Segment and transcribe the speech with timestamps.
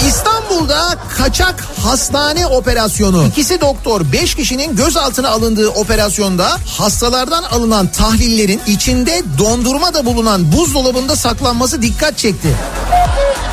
[0.00, 3.26] İstanbul'da kaçak hastane operasyonu.
[3.26, 6.48] İkisi doktor 5 kişinin gözaltına alındığı operasyonda
[6.78, 12.48] hastalardan alınan tahlillerin içinde dondurma da bulunan buzdolabında saklanması dikkat çekti.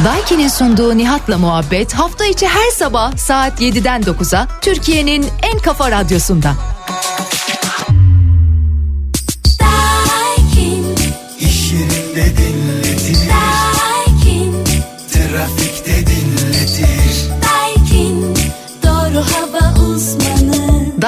[0.06, 6.54] Daiki'nin sunduğu Nihat'la muhabbet hafta içi her sabah saat 7'den 9'a Türkiye'nin en kafa radyosunda.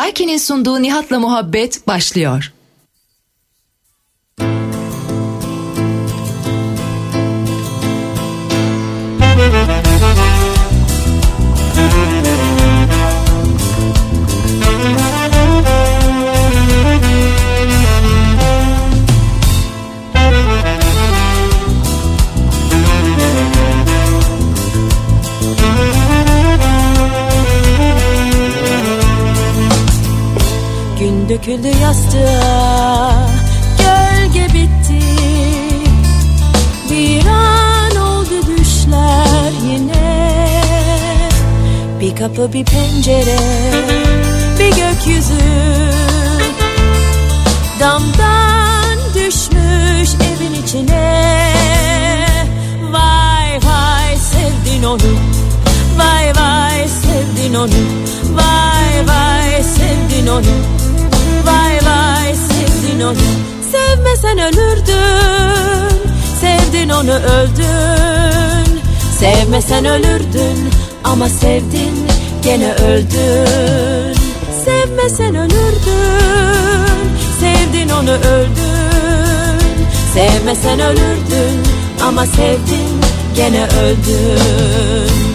[0.04, 2.54] Daiki'nin sunduğu Nihat'la muhabbet başlıyor.
[31.34, 33.28] Döküldü yastığa,
[33.78, 35.00] gölge bitti.
[36.92, 40.62] Bir an oldu düşler yine.
[42.02, 43.40] Bir kapı bir pencere,
[44.60, 45.44] bir gökyüzü.
[47.80, 51.54] Damdan düşmüş evin içine.
[52.92, 55.14] Vay vay sevdin onu.
[55.98, 57.80] Vay vay sevdin onu.
[58.36, 60.83] Vay vay sevdin onu.
[61.46, 63.18] Vay vay sevdin onu.
[63.72, 66.12] Sevmesen ölürdün.
[66.42, 68.80] Sevdin onu öldün.
[69.20, 70.70] Sevmesen ölürdün
[71.04, 72.08] ama sevdin
[72.44, 74.16] gene öldün.
[74.66, 76.84] Sevmesen ölürdün.
[77.40, 78.64] Sevdin onu öldün.
[80.14, 81.64] Sevmesen ölürdün
[82.08, 83.02] ama sevdin
[83.36, 85.33] gene öldün.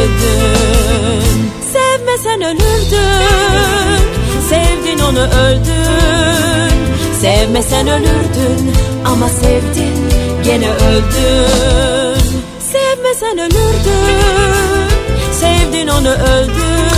[0.00, 4.00] Öldün Sevmesen ölürdün.
[4.50, 6.70] Sevdin onu öldün.
[7.20, 8.72] Sevmesen ölürdün
[9.04, 10.10] Ama sevdin
[10.44, 12.20] gene öldün.
[12.72, 14.90] Sevmesen ölürdün.
[15.40, 16.90] Sevdin onu öldün.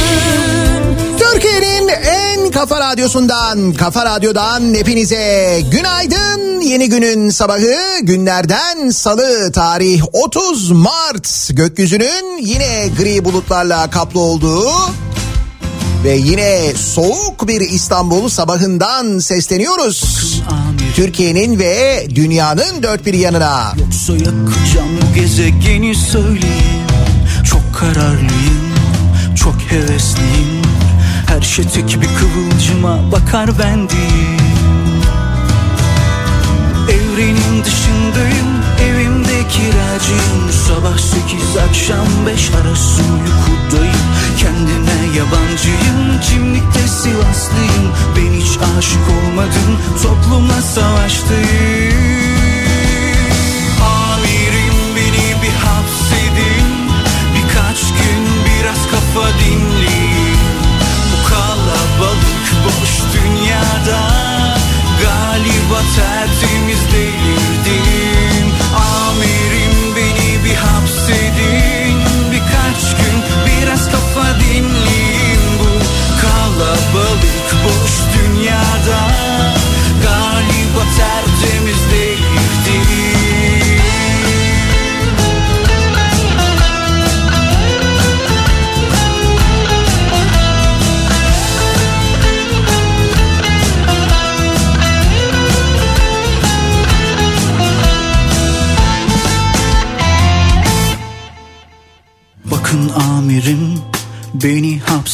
[1.19, 6.22] Türkiye'nin en kafa radyosundan, kafa radyodan hepinize günaydın.
[6.65, 11.50] Yeni günün sabahı günlerden salı tarih 30 Mart.
[11.53, 14.70] Gökyüzünün yine gri bulutlarla kaplı olduğu
[16.05, 20.43] ve yine soğuk bir İstanbul sabahından sesleniyoruz.
[20.97, 23.73] Türkiye'nin ve dünyanın dört bir yanına.
[23.79, 26.82] Yoksa yakacağım gezegeni söyleyin
[27.44, 28.73] Çok kararlıyım,
[29.37, 30.62] çok hevesliyim
[31.26, 33.88] Her şey tek bir kıvılcıma bakar ben
[36.88, 38.50] Evrenin dışındayım
[38.84, 44.06] evimde kiracıyım Sabah sekiz akşam beş arası uykudayım.
[44.38, 47.93] Kendime yabancıyım kimlikte Sivaslıyım.
[48.17, 52.23] Ben hiç aşık olmadım topluma savaştayım.
[57.73, 60.38] Birkaç gün biraz kafa dinleyeyim.
[61.12, 64.23] Bu kalabalık boş dünyada
[65.02, 66.51] Galiba tercih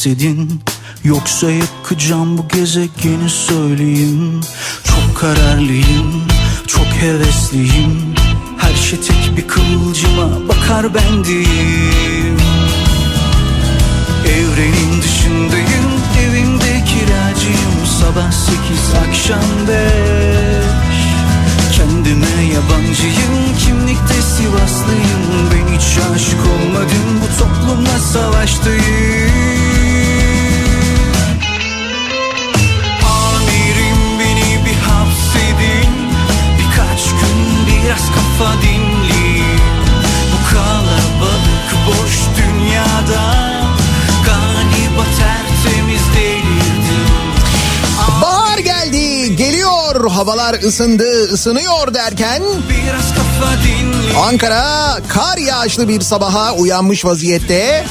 [0.09, 0.61] hapsedin
[1.05, 4.41] Yoksa yakacağım bu gezegeni söyleyeyim.
[4.85, 6.23] Çok kararlıyım,
[6.67, 8.15] çok hevesliyim.
[8.59, 12.39] Her şey tek bir kıvılcıma bakar bendiyim
[14.27, 15.89] Evrenin dışındayım,
[16.21, 20.99] evimde kiracıyım Sabah sekiz, akşam beş.
[21.77, 25.51] Kendime yabancıyım, kimlikte Sivaslıyım.
[25.53, 29.58] Ben hiç aşık olmadım, bu toplumla savaştayım
[37.89, 39.61] biraz kafa dinleyin
[40.33, 43.53] Bu kalabalık boş dünyada
[44.27, 47.09] Galiba tertemiz delirdim
[48.23, 52.43] Bahar geldi, geliyor, havalar ısındı, ısınıyor derken
[54.27, 57.87] Ankara kar yağışlı bir sabaha uyanmış vaziyette.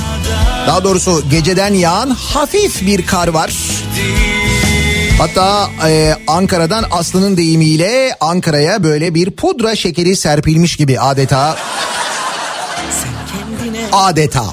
[0.67, 3.51] Daha doğrusu geceden yağan hafif bir kar var.
[5.18, 11.58] Hatta e, Ankara'dan Aslı'nın deyimiyle Ankara'ya böyle bir pudra şekeri serpilmiş gibi adeta.
[13.92, 14.46] Adeta.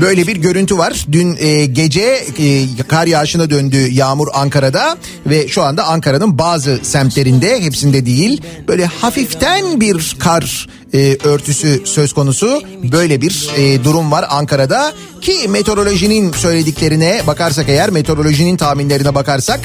[0.00, 1.06] Böyle bir görüntü var.
[1.12, 4.96] Dün e, gece e, kar yağışına döndü yağmur Ankara'da
[5.26, 12.12] ve şu anda Ankara'nın bazı semtlerinde hepsinde değil böyle hafiften bir kar e, örtüsü söz
[12.12, 12.62] konusu.
[12.92, 19.60] Böyle bir e, durum var Ankara'da ki meteorolojinin söylediklerine bakarsak eğer meteorolojinin tahminlerine bakarsak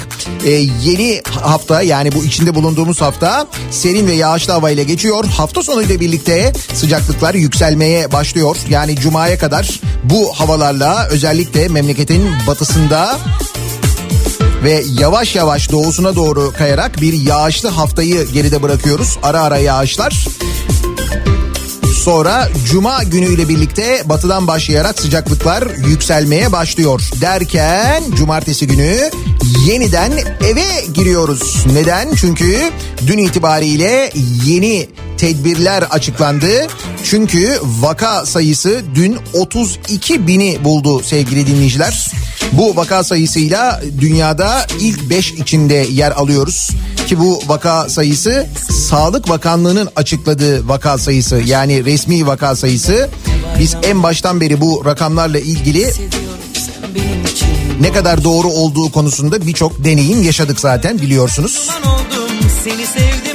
[0.46, 0.52] e,
[0.84, 5.26] yeni hafta yani bu içinde bulunduğumuz hafta serin ve yağışlı havayla geçiyor.
[5.26, 8.58] Hafta sonu ile birlikte sıcaklıklar yükselmeye başlıyor.
[8.70, 13.18] Yani cumaya kadar bu havalarla özellikle memleketin batısında
[14.64, 19.18] ve yavaş yavaş doğusuna doğru kayarak bir yağışlı haftayı geride bırakıyoruz.
[19.24, 20.28] Ara ara yağışlar.
[22.04, 27.02] Sonra cuma günüyle birlikte batıdan başlayarak sıcaklıklar yükselmeye başlıyor.
[27.22, 29.10] Derken cumartesi günü
[29.68, 30.12] yeniden
[30.46, 31.66] eve giriyoruz.
[31.74, 32.16] Neden?
[32.16, 32.72] Çünkü
[33.08, 34.12] dün itibariyle
[34.46, 34.88] yeni
[35.24, 36.68] tedbirler açıklandı.
[37.04, 42.12] Çünkü vaka sayısı dün 32 bini buldu sevgili dinleyiciler.
[42.52, 46.70] Bu vaka sayısıyla dünyada ilk 5 içinde yer alıyoruz.
[47.08, 48.48] Ki bu vaka sayısı
[48.90, 53.10] Sağlık Bakanlığı'nın açıkladığı vaka sayısı yani resmi vaka sayısı.
[53.60, 55.92] Biz en baştan beri bu rakamlarla ilgili
[57.82, 61.70] ne kadar doğru olduğu konusunda birçok deneyim yaşadık zaten biliyorsunuz.
[62.64, 63.33] Seni sevdim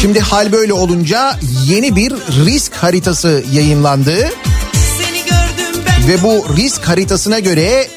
[0.00, 2.12] Şimdi hal böyle olunca yeni bir
[2.44, 4.16] risk haritası yayınlandı
[6.08, 7.88] ve bu risk haritasına göre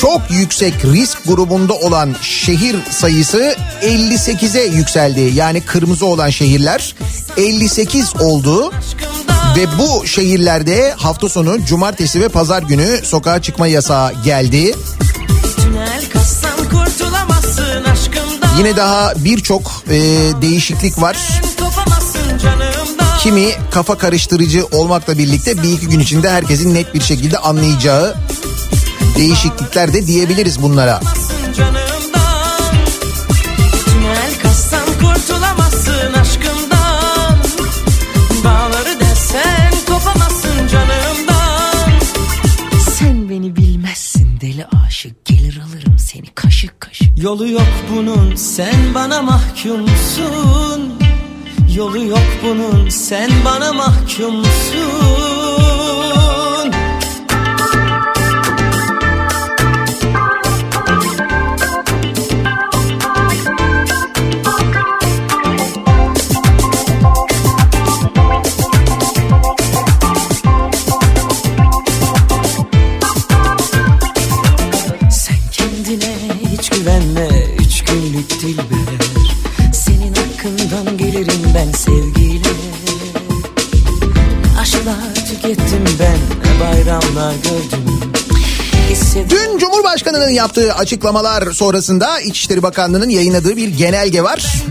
[0.00, 5.32] çok yüksek risk grubunda olan şehir sayısı 58'e yükseldi.
[5.34, 6.94] Yani kırmızı olan şehirler
[7.36, 8.72] 58 oldu.
[9.56, 14.74] Ve bu şehirlerde hafta sonu cumartesi ve pazar günü sokağa çıkma yasağı geldi.
[18.58, 19.98] Yine daha birçok e,
[20.42, 21.16] değişiklik var.
[23.20, 28.16] Kimi kafa karıştırıcı olmakla birlikte bir iki gün içinde herkesin net bir şekilde anlayacağı
[29.16, 31.00] değişiklikler de diyebiliriz bunlara.
[31.00, 31.95] Kopamazsın
[47.26, 50.92] Yolu yok bunun sen bana mahkumsun.
[51.76, 55.45] Yolu yok bunun sen bana mahkumsun
[90.16, 94.62] Cumhurbaşkanı'nın yaptığı açıklamalar sonrasında İçişleri Bakanlığı'nın yayınladığı bir genelge var.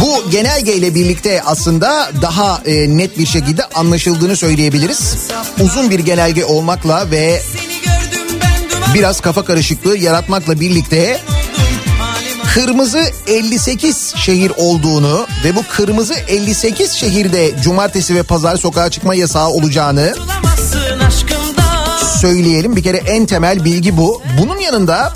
[0.00, 5.16] Bu genelge ile birlikte aslında daha e, net bir şekilde anlaşıldığını söyleyebiliriz.
[5.60, 7.42] Uzun bir genelge olmakla ve
[8.94, 11.20] biraz kafa karışıklığı yaratmakla birlikte
[12.54, 19.48] kırmızı 58 şehir olduğunu ve bu kırmızı 58 şehirde cumartesi ve pazar sokağa çıkma yasağı
[19.48, 20.14] olacağını
[22.20, 22.76] söyleyelim.
[22.76, 24.22] Bir kere en temel bilgi bu.
[24.40, 25.12] Bunun yanında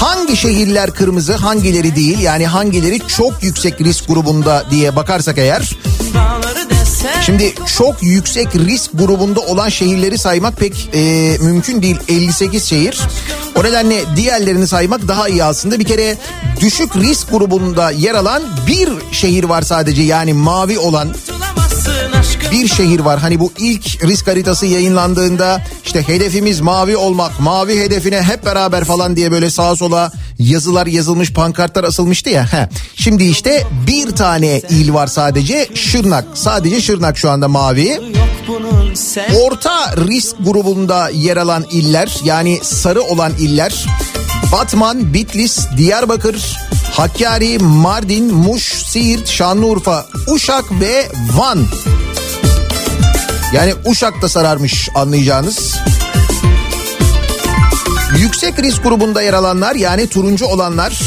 [0.00, 5.76] hangi şehirler kırmızı hangileri değil yani hangileri çok yüksek risk grubunda diye bakarsak eğer
[7.22, 11.00] Şimdi çok yüksek risk grubunda olan şehirleri saymak pek e,
[11.40, 11.96] mümkün değil.
[12.08, 13.00] 58 şehir.
[13.54, 15.78] O nedenle diğerlerini saymak daha iyi aslında.
[15.78, 16.16] Bir kere
[16.60, 21.14] düşük risk grubunda yer alan bir şehir var sadece yani mavi olan
[22.52, 23.18] bir şehir var.
[23.20, 29.16] Hani bu ilk risk haritası yayınlandığında işte hedefimiz mavi olmak, mavi hedefine hep beraber falan
[29.16, 32.52] diye böyle sağa sola yazılar yazılmış, pankartlar asılmıştı ya.
[32.52, 32.68] Heh.
[32.94, 36.24] Şimdi işte bir tane il var sadece Şırnak.
[36.34, 38.00] Sadece Şırnak şu anda mavi.
[39.42, 43.86] Orta risk grubunda yer alan iller yani sarı olan iller
[44.52, 46.58] Batman, Bitlis, Diyarbakır,
[46.92, 51.58] Hakkari, Mardin, Muş, Siirt, Şanlıurfa, Uşak ve Van.
[53.52, 55.74] Yani Uşak da sararmış anlayacağınız.
[58.18, 61.00] Yüksek risk grubunda yer alanlar yani turuncu olanlar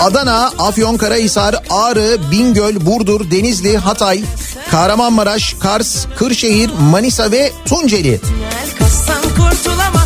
[0.00, 4.22] Adana, Afyonkarahisar, Ağrı, Bingöl, Burdur, Denizli, Hatay,
[4.70, 8.20] Kahramanmaraş, Kars, Kırşehir, Manisa ve Tunceli.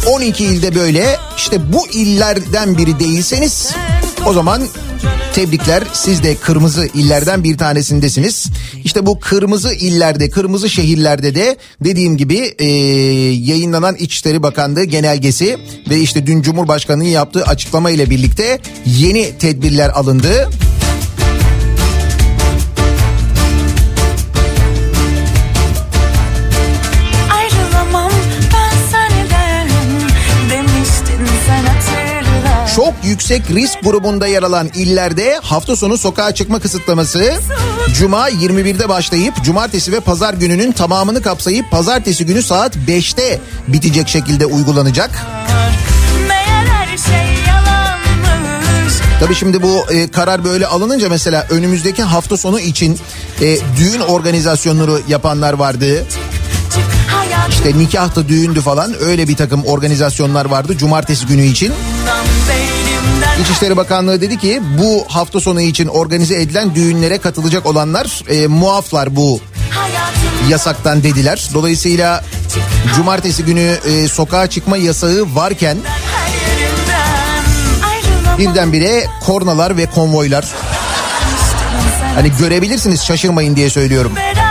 [0.06, 3.74] 12 ilde böyle işte bu illerden biri değilseniz
[4.26, 4.62] o zaman
[5.34, 8.46] tebrikler siz de kırmızı illerden bir tanesindesiniz.
[8.84, 12.66] İşte bu kırmızı illerde kırmızı şehirlerde de dediğim gibi e,
[13.50, 15.58] yayınlanan İçişleri Bakanlığı genelgesi
[15.90, 20.50] ve işte dün Cumhurbaşkanı'nın yaptığı açıklama ile birlikte yeni tedbirler alındı.
[33.12, 37.34] Yüksek risk grubunda yer alan illerde hafta sonu sokağa çıkma kısıtlaması
[37.94, 44.46] Cuma 21'de başlayıp cumartesi ve pazar gününün tamamını kapsayıp pazartesi günü saat 5'te bitecek şekilde
[44.46, 45.10] uygulanacak.
[49.20, 52.98] Tabii şimdi bu e, karar böyle alınınca mesela önümüzdeki hafta sonu için
[53.40, 56.06] e, düğün organizasyonları yapanlar vardı.
[57.48, 61.72] İşte nikahtı düğündü falan öyle bir takım organizasyonlar vardı cumartesi günü için.
[63.40, 69.16] İçişleri Bakanlığı dedi ki bu hafta sonu için organize edilen düğünlere katılacak olanlar e, muaflar
[69.16, 69.40] bu
[70.48, 71.48] yasaktan dediler.
[71.54, 72.24] Dolayısıyla
[72.96, 75.78] cumartesi günü e, sokağa çıkma yasağı varken
[78.38, 80.44] birdenbire kornalar ve konvoylar
[82.14, 84.12] hani görebilirsiniz şaşırmayın diye söylüyorum.
[84.16, 84.41] Beraberken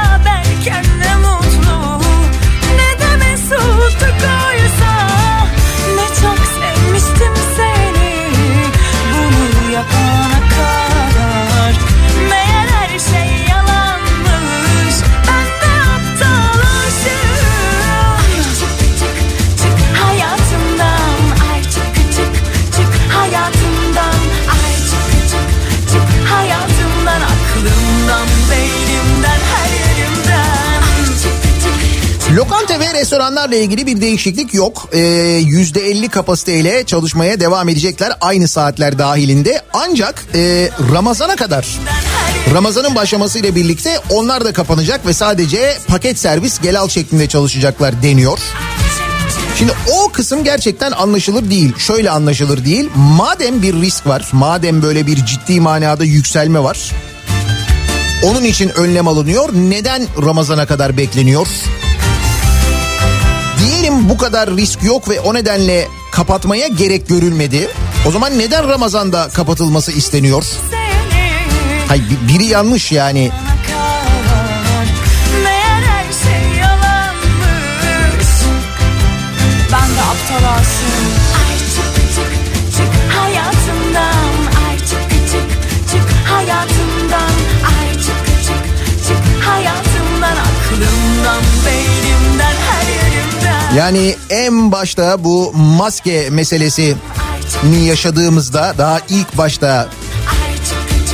[32.93, 34.89] Restoranlarla ilgili bir değişiklik yok.
[34.93, 39.61] Ee, %50 kapasiteyle çalışmaya devam edecekler aynı saatler dahilinde.
[39.73, 41.67] Ancak e, Ramazan'a kadar
[42.53, 48.39] Ramazan'ın başlamasıyla birlikte onlar da kapanacak ve sadece paket servis gel al şeklinde çalışacaklar deniyor.
[49.57, 51.77] Şimdi o kısım gerçekten anlaşılır değil.
[51.77, 52.89] Şöyle anlaşılır değil.
[52.95, 56.91] Madem bir risk var, madem böyle bir ciddi manada yükselme var.
[58.23, 59.49] Onun için önlem alınıyor.
[59.53, 61.47] Neden Ramazan'a kadar bekleniyor?
[64.09, 67.69] Bu kadar risk yok ve o nedenle kapatmaya gerek görülmedi.
[68.07, 70.45] O zaman neden Ramazan'da kapatılması isteniyor?
[71.87, 73.31] Hayır biri yanlış yani.
[93.77, 96.95] Yani en başta bu maske meselesi
[97.63, 99.89] ni yaşadığımızda daha ilk başta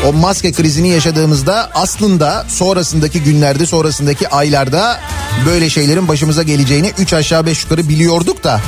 [0.08, 5.00] o maske krizini yaşadığımızda aslında sonrasındaki günlerde sonrasındaki aylarda
[5.46, 8.62] böyle şeylerin başımıza geleceğini 3 aşağı 5 yukarı biliyorduk da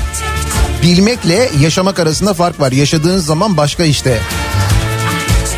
[0.83, 2.71] bilmekle yaşamak arasında fark var.
[2.71, 4.19] Yaşadığınız zaman başka işte.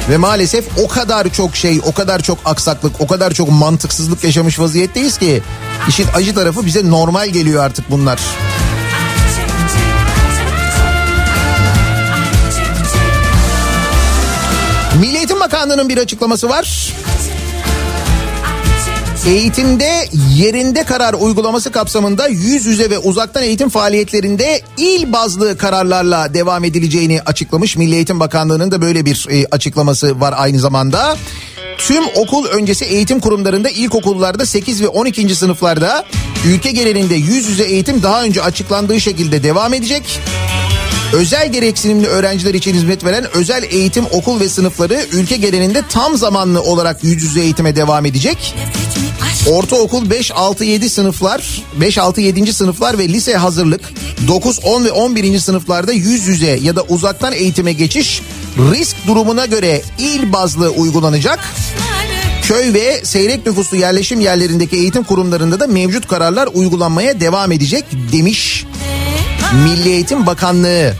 [0.10, 4.60] Ve maalesef o kadar çok şey, o kadar çok aksaklık, o kadar çok mantıksızlık yaşamış
[4.60, 5.44] vaziyetteyiz ki
[5.88, 8.20] işin acı tarafı bize normal geliyor artık bunlar.
[15.00, 16.94] Milli Eğitim Bakanlığı'nın bir açıklaması var.
[19.28, 26.64] Eğitimde yerinde karar uygulaması kapsamında yüz yüze ve uzaktan eğitim faaliyetlerinde il bazlı kararlarla devam
[26.64, 27.78] edileceğini açıklamış.
[27.78, 31.18] Milli Eğitim Bakanlığı'nın da böyle bir e, açıklaması var aynı zamanda.
[31.78, 35.36] tüm okul öncesi eğitim kurumlarında ilkokullarda 8 ve 12.
[35.36, 36.06] sınıflarda
[36.48, 40.20] ülke genelinde yüz yüze eğitim daha önce açıklandığı şekilde devam edecek.
[41.14, 46.62] Özel gereksinimli öğrenciler için hizmet veren özel eğitim okul ve sınıfları ülke genelinde tam zamanlı
[46.62, 48.56] olarak yüz yüze eğitime devam edecek.
[49.48, 52.54] Ortaokul 5, 6, 7 sınıflar, 5, 6, 7.
[52.54, 53.82] sınıflar ve lise hazırlık
[54.28, 55.40] 9, 10 ve 11.
[55.40, 58.22] sınıflarda yüz yüze ya da uzaktan eğitime geçiş
[58.58, 61.40] risk durumuna göre il bazlı uygulanacak.
[62.42, 68.66] Köy ve seyrek nüfuslu yerleşim yerlerindeki eğitim kurumlarında da mevcut kararlar uygulanmaya devam edecek demiş
[69.54, 70.94] Milli Eğitim Bakanlığı.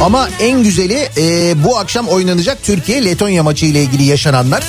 [0.00, 4.64] Ama en güzeli e, bu akşam oynanacak Türkiye-Letonya maçı ile ilgili yaşananlar.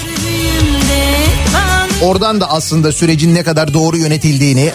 [2.02, 4.72] Oradan da aslında sürecin ne kadar doğru yönetildiğini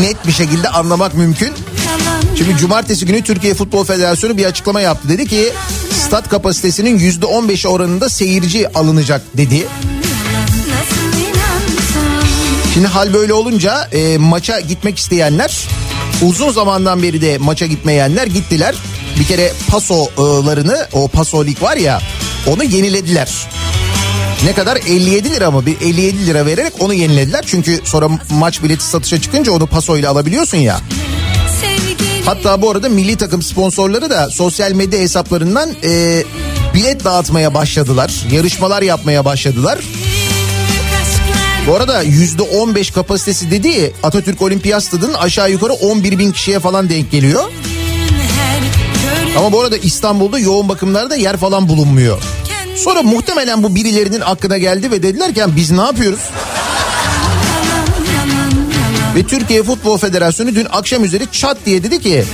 [0.00, 1.52] net bir şekilde anlamak mümkün.
[2.38, 5.08] Şimdi cumartesi günü Türkiye Futbol Federasyonu bir açıklama yaptı.
[5.08, 5.52] Dedi ki
[5.90, 9.66] stat kapasitesinin yüzde 15 oranında seyirci alınacak dedi.
[12.74, 15.68] Şimdi hal böyle olunca e, maça gitmek isteyenler
[16.22, 18.74] uzun zamandan beri de maça gitmeyenler gittiler.
[19.18, 22.00] Bir kere pasolarını o pasolik var ya
[22.46, 23.30] onu yenilediler.
[24.44, 25.66] Ne kadar 57 lira mı?
[25.66, 27.44] Bir 57 lira vererek onu yenilediler.
[27.46, 30.80] Çünkü sonra maç bileti satışa çıkınca onu pasoyla alabiliyorsun ya.
[32.24, 36.22] Hatta bu arada milli takım sponsorları da sosyal medya hesaplarından e,
[36.74, 38.12] bilet dağıtmaya başladılar.
[38.32, 39.78] Yarışmalar yapmaya başladılar.
[41.66, 47.10] Bu arada %15 kapasitesi dediği Atatürk Olimpiyat Stadı'nın aşağı yukarı 11 bin kişiye falan denk
[47.10, 47.44] geliyor.
[49.38, 52.22] Ama bu arada İstanbul'da yoğun bakımlarda yer falan bulunmuyor.
[52.76, 56.20] Sonra muhtemelen bu birilerinin aklına geldi ve dediler ki "Ya biz ne yapıyoruz?
[59.16, 62.24] Ve Türkiye Futbol Federasyonu dün akşam üzeri çat diye dedi ki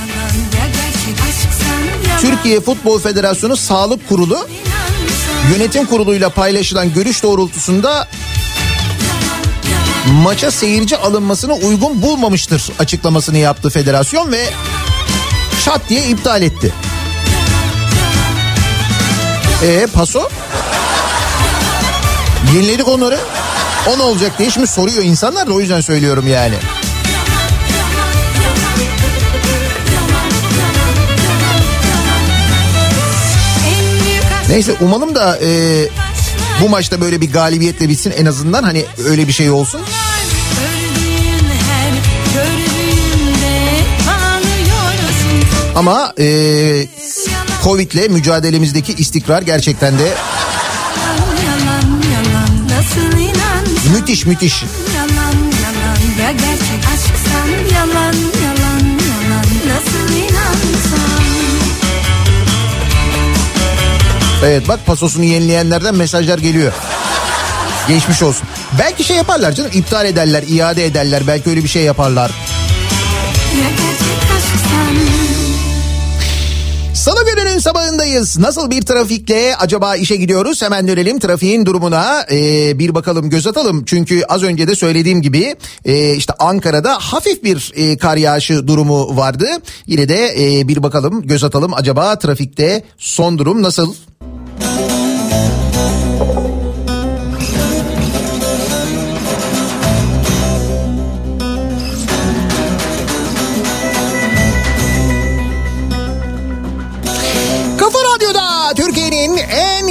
[2.21, 4.49] Türkiye Futbol Federasyonu Sağlık Kurulu
[5.53, 8.09] yönetim kuruluyla paylaşılan görüş doğrultusunda
[10.07, 14.45] maça seyirci alınmasını uygun bulmamıştır açıklamasını yaptı federasyon ve
[15.65, 16.73] şat diye iptal etti.
[19.63, 20.29] E paso?
[22.55, 23.19] Yeniledik onları.
[23.89, 26.55] O ne olacak diye şimdi soruyor insanlar da o yüzden söylüyorum yani.
[34.49, 35.49] Neyse umalım da e,
[36.61, 39.81] bu maçta böyle bir galibiyetle bitsin en azından hani öyle bir şey olsun.
[45.77, 46.27] Ama e,
[47.65, 50.15] Covid'le mücadelemizdeki istikrar gerçekten de
[51.47, 54.65] Yalan yalan inansam müthiş müthiş.
[64.45, 66.73] Evet bak pasosunu yenileyenlerden mesajlar geliyor.
[67.89, 68.49] Geçmiş olsun.
[68.79, 71.23] Belki şey yaparlar canım iptal ederler, iade ederler.
[71.27, 72.31] Belki öyle bir şey yaparlar.
[76.95, 78.39] Salı gününün sabahındayız.
[78.39, 80.63] Nasıl bir trafikle acaba işe gidiyoruz?
[80.63, 83.85] Hemen dönelim trafiğin durumuna ee, bir bakalım göz atalım.
[83.85, 89.17] Çünkü az önce de söylediğim gibi e, işte Ankara'da hafif bir e, kar yağışı durumu
[89.17, 89.49] vardı.
[89.87, 93.95] Yine de e, bir bakalım göz atalım acaba trafikte son durum nasıl?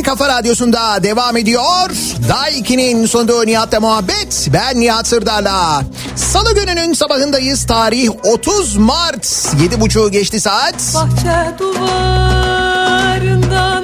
[0.09, 1.89] Kafa radyosunda devam ediyor.
[2.29, 4.47] Daiki'nin sunduğu Nihat'la muhabbet.
[4.53, 5.83] Ben Nihat Sırdar'la.
[6.15, 7.65] Salı gününün sabahındayız.
[7.65, 9.25] Tarih 30 Mart.
[9.25, 10.93] 7.30 geçti saat.
[10.95, 11.85] Bahçe duvarından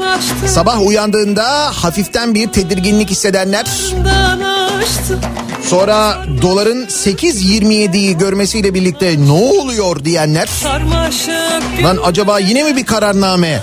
[0.01, 1.45] açtım Sabah uyandığında
[1.83, 3.65] hafiften bir tedirginlik hissedenler.
[5.63, 10.49] Sonra doların 8.27'yi görmesiyle birlikte ne oluyor diyenler.
[11.83, 13.61] Lan acaba yine mi bir kararname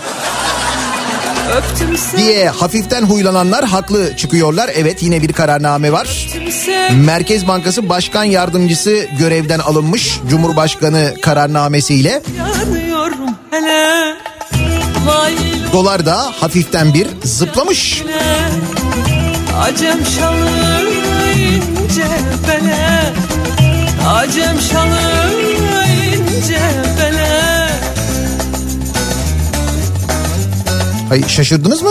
[2.17, 4.71] diye hafiften huylananlar haklı çıkıyorlar.
[4.77, 6.29] Evet yine bir kararname var.
[6.95, 12.23] Merkez Bankası Başkan Yardımcısı görevden alınmış Cumhurbaşkanı kararnamesiyle.
[15.73, 18.03] Dolar da hafiften bir zıplamış.
[19.63, 20.49] Acem şalı
[21.37, 22.07] ince
[22.49, 23.13] bele
[24.07, 25.22] Acem şalı
[31.12, 31.90] Ay şaşırdınız mı?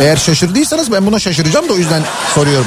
[0.00, 2.02] Eğer şaşırdıysanız ben buna şaşıracağım da o yüzden
[2.34, 2.66] soruyorum.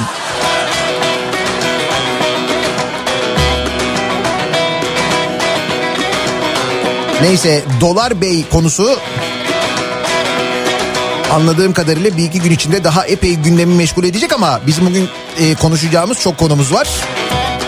[7.22, 8.98] Neyse Dolar Bey konusu
[11.32, 15.54] anladığım kadarıyla bir iki gün içinde daha epey gündemi meşgul edecek ama bizim bugün e,
[15.54, 16.88] konuşacağımız çok konumuz var.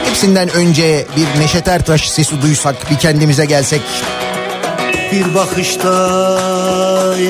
[0.05, 3.83] Hepsinden önce bir Neşet Ertaş sesi duysak bir kendimize gelsek.
[5.13, 5.91] Bir bakışta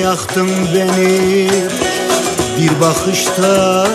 [0.03, 1.49] yaktın beni.
[2.57, 3.87] Bir bakışta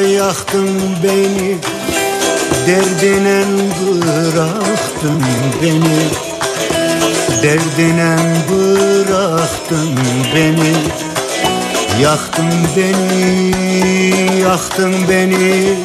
[0.00, 1.58] yaktın beni.
[2.66, 3.44] Derdine
[3.80, 5.22] bıraktın
[5.62, 5.98] beni.
[7.42, 8.16] Derdine
[8.50, 9.98] bıraktın
[10.34, 10.72] beni.
[12.02, 15.76] Yaktın beni, yaktın beni.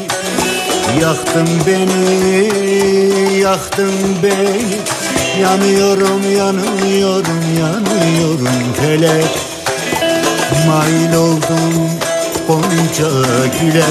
[1.02, 3.94] Yaktın beni, yaktın
[4.24, 5.03] beni
[5.42, 9.32] Yanıyorum, yanıyorum, yanıyorum felek
[10.68, 11.90] Mail oldum
[12.48, 13.10] Gonca
[13.62, 13.84] güle.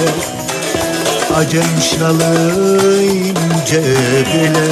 [1.36, 3.82] Acem şalı ince
[4.34, 4.68] bile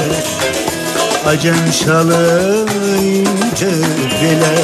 [1.26, 2.66] Acem şalı
[3.02, 3.66] ince
[4.20, 4.54] bile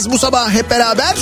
[0.00, 1.14] konuşacağız bu sabah hep beraber.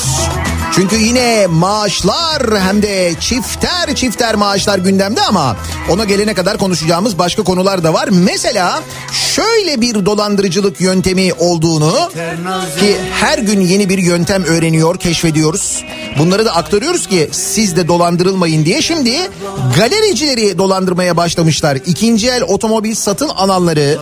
[0.75, 5.57] Çünkü yine maaşlar hem de çifter çifter maaşlar gündemde ama
[5.91, 8.09] ona gelene kadar konuşacağımız başka konular da var.
[8.13, 12.11] Mesela şöyle bir dolandırıcılık yöntemi olduğunu
[12.81, 15.85] ki her gün yeni bir yöntem öğreniyor, keşfediyoruz.
[16.19, 18.83] Bunları da aktarıyoruz ki siz de dolandırılmayın diye.
[18.83, 19.17] Şimdi
[19.77, 21.79] galericileri dolandırmaya başlamışlar.
[21.87, 23.99] İkinci el otomobil satın alanları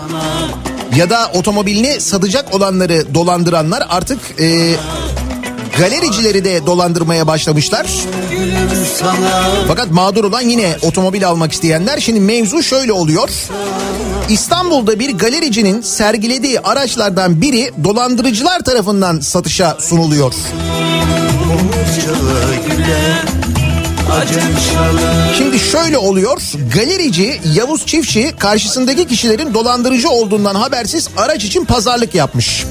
[0.94, 4.74] ya da otomobilini satacak olanları dolandıranlar artık e,
[5.78, 7.86] galericileri de dolandırmaya başlamışlar.
[9.68, 12.00] Fakat mağdur olan yine otomobil almak isteyenler.
[12.00, 13.30] Şimdi mevzu şöyle oluyor.
[14.28, 20.34] İstanbul'da bir galericinin sergilediği araçlardan biri dolandırıcılar tarafından satışa sunuluyor.
[25.38, 26.42] Şimdi şöyle oluyor.
[26.74, 32.64] Galerici Yavuz Çiftçi karşısındaki kişilerin dolandırıcı olduğundan habersiz araç için pazarlık yapmış.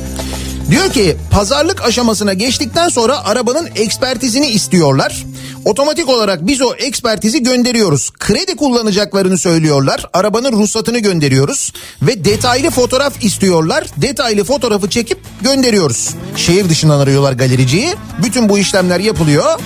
[0.69, 5.26] Diyor ki pazarlık aşamasına geçtikten sonra arabanın ekspertizini istiyorlar.
[5.65, 8.10] Otomatik olarak biz o ekspertizi gönderiyoruz.
[8.10, 10.06] Kredi kullanacaklarını söylüyorlar.
[10.13, 11.74] Arabanın ruhsatını gönderiyoruz.
[12.02, 13.88] Ve detaylı fotoğraf istiyorlar.
[13.98, 16.10] Detaylı fotoğrafı çekip gönderiyoruz.
[16.36, 17.95] Şehir dışından arıyorlar galericiyi.
[18.24, 19.60] Bütün bu işlemler yapılıyor.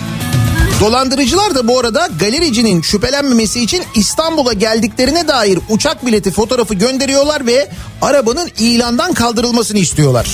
[0.80, 7.70] Dolandırıcılar da bu arada galericinin şüphelenmemesi için İstanbul'a geldiklerine dair uçak bileti fotoğrafı gönderiyorlar ve
[8.02, 10.28] arabanın ilandan kaldırılmasını istiyorlar.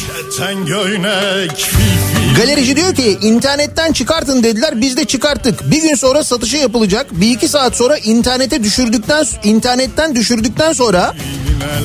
[2.37, 5.71] Galerici diyor ki internetten çıkartın dediler biz de çıkarttık.
[5.71, 7.07] Bir gün sonra satışı yapılacak.
[7.11, 11.15] Bir iki saat sonra internete düşürdükten internetten düşürdükten sonra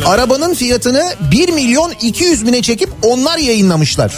[0.06, 4.12] arabanın fiyatını 1 milyon 200 bine çekip onlar yayınlamışlar.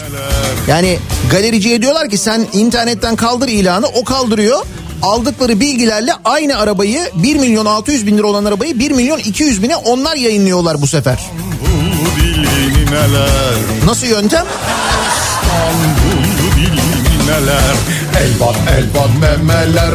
[0.68, 0.98] Yani
[1.30, 4.66] galericiye diyorlar ki sen internetten kaldır ilanı o kaldırıyor.
[5.02, 9.76] Aldıkları bilgilerle aynı arabayı 1 milyon 600 bin lira olan arabayı 1 milyon 200 bine
[9.76, 11.18] onlar yayınlıyorlar bu sefer.
[13.86, 14.46] Nasıl yöntem?
[18.20, 19.94] Elvan elvan memeler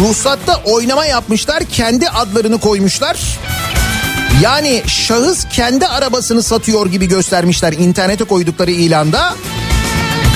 [0.00, 1.64] Ruhsatta oynama yapmışlar.
[1.64, 3.38] Kendi adlarını koymuşlar.
[4.42, 9.34] Yani şahıs kendi arabasını satıyor gibi göstermişler internete koydukları ilanda.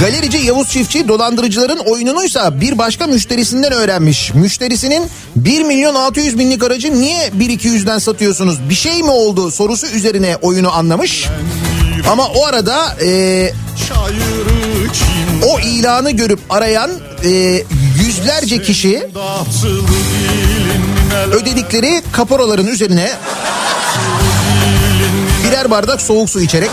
[0.00, 4.34] Galerici Yavuz Çiftçi dolandırıcıların oyununuysa bir başka müşterisinden öğrenmiş.
[4.34, 10.36] Müşterisinin 1 milyon 600 binlik aracı niye 1-200'den satıyorsunuz bir şey mi oldu sorusu üzerine
[10.36, 11.28] oyunu anlamış.
[12.10, 13.52] Ama o arada e,
[15.46, 16.90] o ilanı görüp arayan
[17.24, 17.62] e,
[18.18, 19.06] yüzlerce kişi
[21.32, 23.10] ödedikleri kaporaların üzerine
[25.44, 26.70] birer bardak soğuk su içerek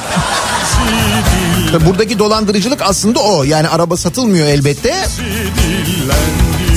[1.86, 4.96] buradaki dolandırıcılık aslında o yani araba satılmıyor elbette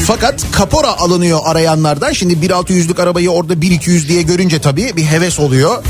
[0.06, 2.12] fakat kapora alınıyor arayanlardan.
[2.12, 5.84] Şimdi 1.600'lük arabayı orada 1.200 diye görünce tabii bir heves oluyor.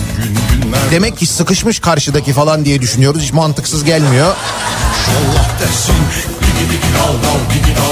[0.90, 3.22] Demek ki sıkışmış karşıdaki falan diye düşünüyoruz.
[3.22, 4.34] Hiç mantıksız gelmiyor.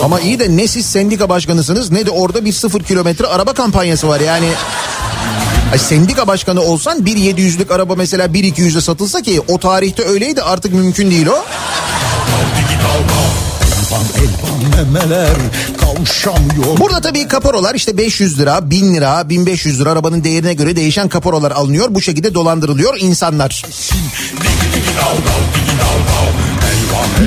[0.05, 4.09] Ama iyi de ne siz sendika başkanısınız ne de orada bir sıfır kilometre araba kampanyası
[4.09, 4.49] var yani.
[5.73, 10.73] Ay sendika başkanı olsan bir 700'lük araba mesela 1-200'e satılsa ki o tarihte öyleydi artık
[10.75, 11.45] mümkün değil o.
[16.81, 21.51] Burada tabii kaparolar işte 500 lira, 1000 lira, 1500 lira arabanın değerine göre değişen kaparolar
[21.51, 21.87] alınıyor.
[21.91, 23.63] Bu şekilde dolandırılıyor insanlar.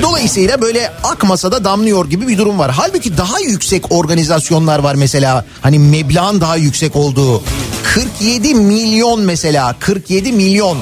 [0.02, 2.70] Dolayısıyla böyle akmasa damlıyor gibi bir durum var.
[2.70, 5.44] Halbuki daha yüksek organizasyonlar var mesela.
[5.60, 7.42] Hani meblağın daha yüksek olduğu.
[7.94, 10.78] 47 milyon mesela 47 milyon.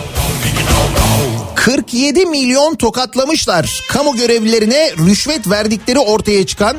[1.54, 3.82] 47 milyon tokatlamışlar.
[3.88, 6.76] Kamu görevlilerine rüşvet verdikleri ortaya çıkan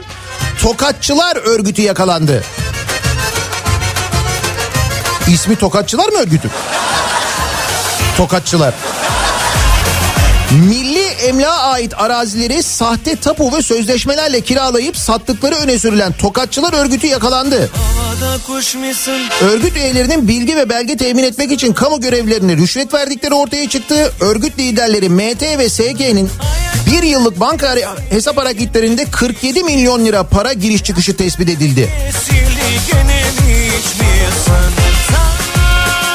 [0.62, 2.43] Tokatçılar örgütü yakalandı.
[5.27, 6.49] İsmi Tokatçılar mı örgütü?
[8.17, 8.73] Tokatçılar.
[10.51, 10.87] Milli
[11.21, 17.69] emlağa ait arazileri sahte tapu ve sözleşmelerle kiralayıp sattıkları öne sürülen Tokatçılar örgütü yakalandı.
[19.41, 24.13] Örgüt üyelerinin bilgi ve belge temin etmek için kamu görevlilerine rüşvet verdikleri ortaya çıktı.
[24.19, 26.30] Örgüt liderleri MT ve SG'nin
[26.91, 27.75] bir yıllık banka
[28.10, 31.89] hesap hareketlerinde 47 milyon lira para giriş çıkışı tespit edildi.
[33.80, 34.73] İçmiyorsun.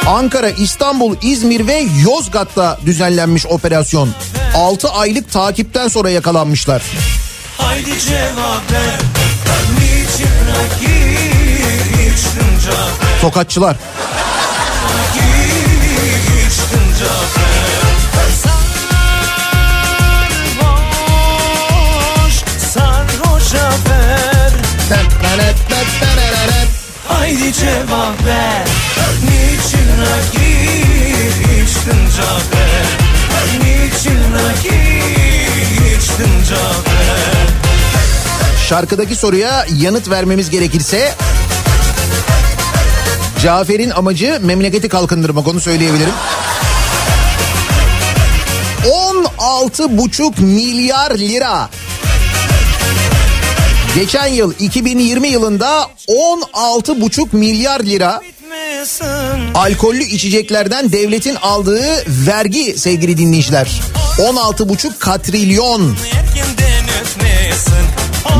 [0.06, 4.08] Ankara, İstanbul, İzmir ve Yozgat'ta düzenlenmiş operasyon.
[4.54, 6.82] 6 aylık takipten sonra yakalanmışlar.
[7.58, 9.00] Haydi cevap ver.
[13.20, 13.76] Tokatçılar.
[22.22, 22.34] Sarhoş,
[22.74, 24.52] sarhoşa ver.
[27.08, 28.66] Haydi cevap ver.
[29.22, 32.86] Niçin rakip içtin cevap ver.
[33.58, 37.46] Niçin rakip içtin cevap ver.
[38.68, 41.14] Şarkıdaki soruya yanıt vermemiz gerekirse
[43.42, 46.14] Cafer'in amacı memleketi kalkındırmak onu söyleyebilirim.
[49.38, 51.70] 16,5 milyar lira.
[53.94, 58.20] Geçen yıl 2020 yılında 16,5 milyar lira
[59.54, 63.80] alkollü içeceklerden devletin aldığı vergi sevgili dinleyiciler.
[64.18, 65.96] 16,5 katrilyon.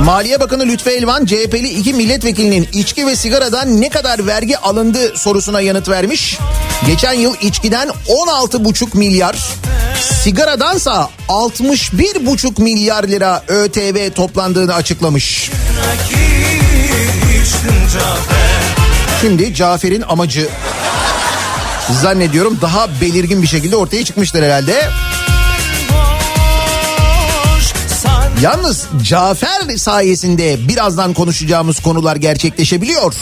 [0.05, 5.61] Maliye Bakanı Lütfü Elvan CHP'li iki milletvekilinin içki ve sigaradan ne kadar vergi alındı sorusuna
[5.61, 6.39] yanıt vermiş.
[6.87, 9.37] Geçen yıl içkiden 16,5 milyar,
[10.23, 15.51] sigaradansa 61,5 milyar lira ÖTV toplandığını açıklamış.
[19.21, 20.49] Şimdi Cafer'in amacı
[22.03, 24.89] zannediyorum daha belirgin bir şekilde ortaya çıkmıştır herhalde.
[28.43, 33.15] Yalnız Cafer sayesinde birazdan konuşacağımız konular gerçekleşebiliyor.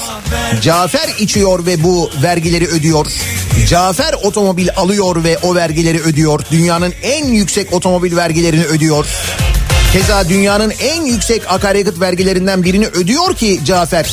[0.62, 3.06] Cafer içiyor ve bu vergileri ödüyor.
[3.68, 6.40] Cafer otomobil alıyor ve o vergileri ödüyor.
[6.50, 9.06] Dünyanın en yüksek otomobil vergilerini ödüyor.
[9.92, 14.10] Keza dünyanın en yüksek akaryakıt vergilerinden birini ödüyor ki Cafer.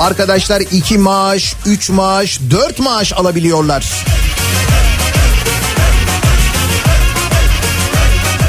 [0.00, 4.04] Arkadaşlar iki maaş, üç maaş, dört maaş alabiliyorlar.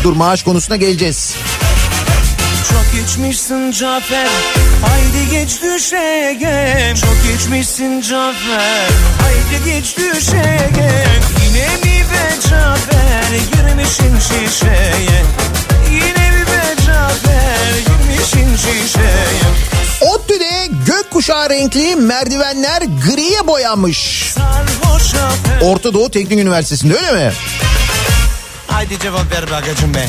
[0.06, 1.36] Dur maaş konusuna geleceğiz.
[2.70, 4.28] Çok içmişsin Cafer
[4.86, 8.90] Haydi geç düşeye Çok içmişsin Cafer
[9.22, 10.72] Haydi geç düşeye
[11.46, 15.24] Yine mi be Cafer Girmişsin şişeye
[15.92, 19.26] Yine mi be Cafer Girmişsin şişeye
[20.02, 24.34] ODTÜ'de gökkuşağı renkli merdivenler griye boyanmış.
[25.62, 27.34] Orta Doğu Teknik Üniversitesi'nde öyle mi?
[28.76, 29.44] Haydi cevap ver
[29.94, 30.08] be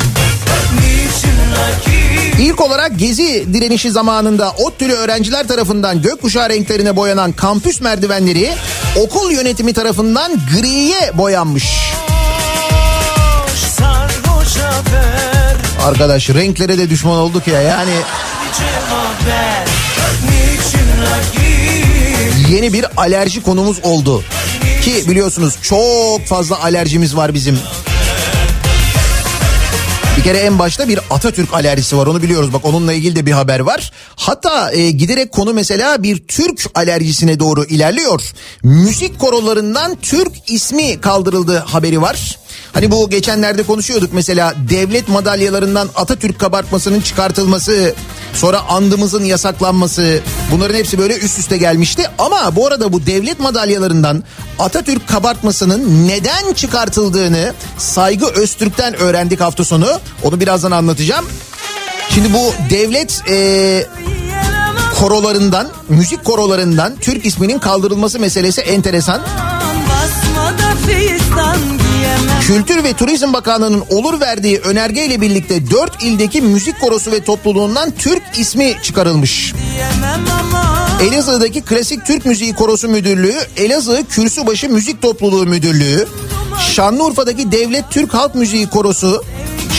[0.75, 8.53] Niçin rakip İlk olarak gezi direnişi zamanında ODTÜ'lü öğrenciler tarafından gökkuşağı renklerine boyanan kampüs merdivenleri
[8.97, 11.65] okul yönetimi tarafından griye boyanmış.
[15.85, 17.95] Arkadaş renklere de düşman olduk ya yani
[22.51, 24.25] yeni bir alerji konumuz oldu.
[24.83, 27.59] Ki biliyorsunuz çok fazla alerjimiz var bizim.
[30.27, 33.61] Kere en başta bir Atatürk alerjisi var onu biliyoruz bak onunla ilgili de bir haber
[33.61, 33.93] var.
[34.17, 38.23] Hatta e, giderek konu mesela bir Türk alerjisine doğru ilerliyor.
[38.63, 42.39] Müzik korolarından Türk ismi kaldırıldı haberi var.
[42.73, 47.95] Hani bu geçenlerde konuşuyorduk mesela devlet madalyalarından Atatürk kabartmasının çıkartılması,
[48.35, 50.21] sonra andımızın yasaklanması
[50.53, 52.03] bunların hepsi böyle üst üste gelmişti.
[52.19, 54.25] Ama bu arada bu devlet madalyalarından
[54.59, 60.01] Atatürk kabartmasının neden çıkartıldığını Saygı Öztürk'ten öğrendik hafta sonu.
[60.23, 61.27] Onu birazdan anlatacağım.
[62.11, 63.87] Şimdi bu devlet e,
[65.01, 69.21] korolarından, müzik korolarından Türk isminin kaldırılması meselesi enteresan.
[69.89, 71.59] Basmada fistan
[72.41, 78.23] Kültür ve Turizm Bakanlığı'nın olur verdiği önergeyle birlikte 4 ildeki müzik korosu ve topluluğundan Türk
[78.39, 79.53] ismi çıkarılmış.
[81.03, 86.09] Elazığ'daki Klasik Türk Müziği Korosu Müdürlüğü, Elazığ Kürsübaşı Müzik Topluluğu Müdürlüğü,
[86.75, 89.25] Şanlıurfa'daki Devlet Türk Halk Müziği Korosu,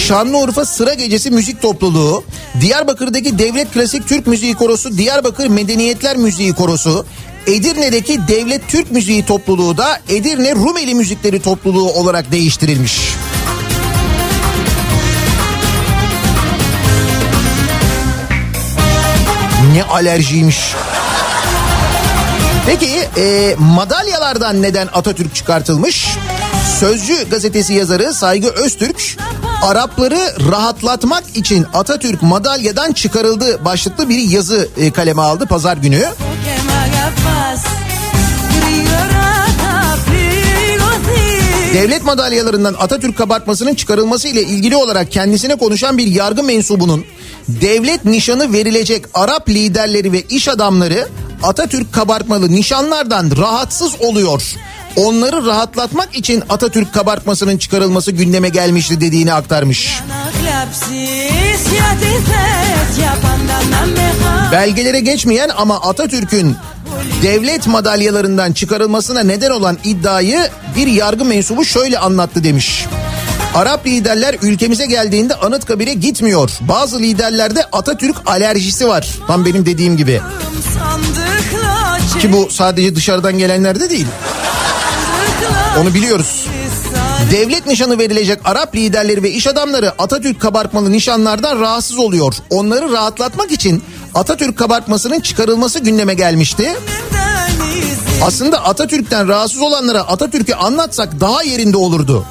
[0.08, 2.24] Şanlıurfa Sıra Gecesi Müzik Topluluğu,
[2.62, 7.06] Diyarbakır'daki Devlet Klasik Türk Müziği Korosu, Diyarbakır Medeniyetler Müziği Korosu,
[7.48, 13.14] Edirne'deki Devlet Türk Müziği Topluluğu da Edirne Rumeli Müzikleri Topluluğu olarak değiştirilmiş.
[19.74, 20.60] Ne alerjiymiş.
[22.66, 26.08] Peki e, madalyalardan neden Atatürk çıkartılmış?
[26.80, 29.18] Sözcü gazetesi yazarı Saygı Öztürk
[29.62, 36.06] Arapları rahatlatmak için Atatürk madalyadan çıkarıldı başlıklı bir yazı e, kaleme aldı pazar günü.
[41.74, 47.06] Devlet madalyalarından Atatürk kabartmasının çıkarılması ile ilgili olarak kendisine konuşan bir yargı mensubunun
[47.48, 51.08] devlet nişanı verilecek Arap liderleri ve iş adamları
[51.44, 54.44] Atatürk kabartmalı nişanlardan rahatsız oluyor.
[54.96, 60.00] Onları rahatlatmak için Atatürk kabartmasının çıkarılması gündeme gelmişti dediğini aktarmış.
[64.52, 66.56] Belgelere geçmeyen ama Atatürk'ün
[67.24, 72.86] devlet madalyalarından çıkarılmasına neden olan iddiayı bir yargı mensubu şöyle anlattı demiş.
[73.56, 76.52] Arap liderler ülkemize geldiğinde Anıtkabir'e gitmiyor.
[76.62, 79.08] Bazı liderlerde Atatürk alerjisi var.
[79.28, 80.22] Tam benim dediğim gibi.
[82.22, 84.08] Ki bu sadece dışarıdan gelenlerde değil.
[85.82, 86.46] Onu biliyoruz.
[87.32, 92.34] Devlet nişanı verilecek Arap liderleri ve iş adamları Atatürk kabartmalı nişanlardan rahatsız oluyor.
[92.50, 93.84] Onları rahatlatmak için
[94.16, 96.76] Atatürk kabartmasının çıkarılması gündeme gelmişti.
[98.24, 102.26] Aslında Atatürk'ten rahatsız olanlara Atatürk'ü anlatsak daha yerinde olurdu.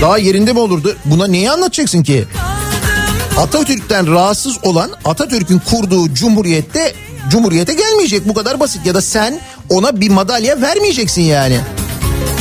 [0.00, 0.96] Daha yerinde mi olurdu?
[1.04, 2.24] Buna neyi anlatacaksın ki?
[3.38, 6.94] Atatürk'ten rahatsız olan Atatürk'ün kurduğu cumhuriyette
[7.30, 11.60] cumhuriyete gelmeyecek bu kadar basit ya da sen ona bir madalya vermeyeceksin yani.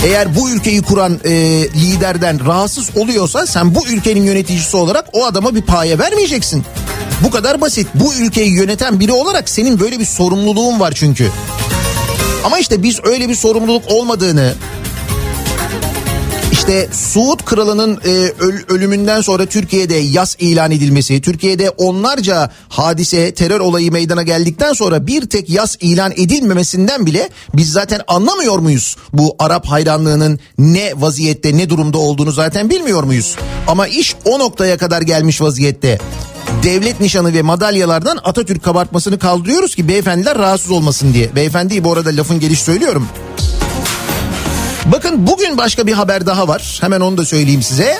[0.03, 1.31] Eğer bu ülkeyi kuran e,
[1.73, 6.65] liderden rahatsız oluyorsa sen bu ülkenin yöneticisi olarak o adama bir paye vermeyeceksin.
[7.23, 7.87] Bu kadar basit.
[7.95, 11.31] Bu ülkeyi yöneten biri olarak senin böyle bir sorumluluğun var çünkü.
[12.43, 14.53] Ama işte biz öyle bir sorumluluk olmadığını
[16.67, 23.59] işte Suud Kralı'nın e, öl- ölümünden sonra Türkiye'de yas ilan edilmesi, Türkiye'de onlarca hadise, terör
[23.59, 28.95] olayı meydana geldikten sonra bir tek yas ilan edilmemesinden bile biz zaten anlamıyor muyuz?
[29.13, 33.35] Bu Arap hayranlığının ne vaziyette, ne durumda olduğunu zaten bilmiyor muyuz?
[33.67, 35.97] Ama iş o noktaya kadar gelmiş vaziyette.
[36.63, 41.35] Devlet nişanı ve madalyalardan Atatürk kabartmasını kaldırıyoruz ki beyefendiler rahatsız olmasın diye.
[41.35, 43.07] Beyefendiyi bu arada lafın geliş söylüyorum.
[44.91, 46.77] Bakın bugün başka bir haber daha var.
[46.81, 47.99] Hemen onu da söyleyeyim size.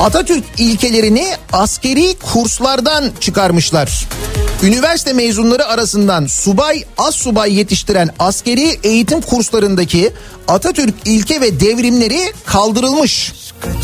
[0.00, 4.08] Atatürk ilkelerini askeri kurslardan çıkarmışlar.
[4.62, 10.12] Üniversite mezunları arasından subay, az subay yetiştiren askeri eğitim kurslarındaki
[10.48, 13.32] Atatürk ilke ve devrimleri kaldırılmış.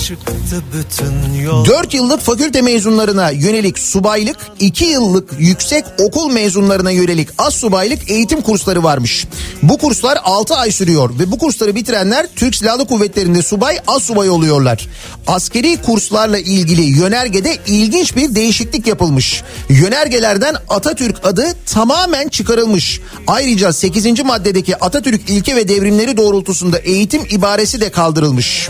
[0.07, 0.33] Çıktı
[0.73, 7.55] bütün yol 4 yıllık fakülte mezunlarına yönelik subaylık, 2 yıllık yüksek okul mezunlarına yönelik az
[7.55, 9.27] subaylık eğitim kursları varmış.
[9.63, 14.31] Bu kurslar 6 ay sürüyor ve bu kursları bitirenler Türk Silahlı Kuvvetleri'nde subay, az subay
[14.31, 14.89] oluyorlar.
[15.27, 19.43] Askeri kurslarla ilgili yönergede ilginç bir değişiklik yapılmış.
[19.69, 23.01] Yönergelerden Atatürk adı tamamen çıkarılmış.
[23.27, 24.25] Ayrıca 8.
[24.25, 28.69] maddedeki Atatürk ilke ve devrimleri doğrultusunda eğitim ibaresi de kaldırılmış.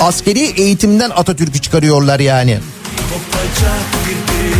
[0.00, 2.58] Askeri eğitimden Atatürk'ü çıkarıyorlar yani.
[3.10, 4.54] kopacak gibi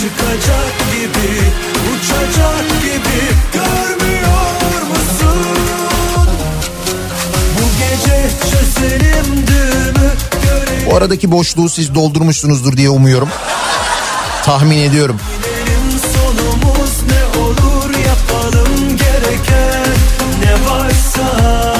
[0.00, 1.28] Çıkacak gibi
[1.90, 3.20] Uçacak gibi
[3.52, 5.56] Görmüyor musun
[7.56, 10.10] Bu gece çözelim düğümü
[10.42, 13.28] Görelim Bu aradaki boşluğu siz doldurmuşsunuzdur diye umuyorum.
[14.44, 15.16] Tahmin ediyorum.
[16.14, 19.94] sonumuz ne olur Yapalım gereken
[20.42, 21.73] ne varsa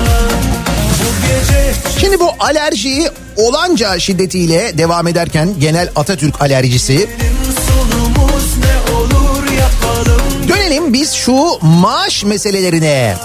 [2.14, 7.08] Şimdi bu alerjiyi olanca şiddetiyle devam ederken genel Atatürk alerjisi.
[10.48, 13.16] Dönelim biz şu maaş meselelerine.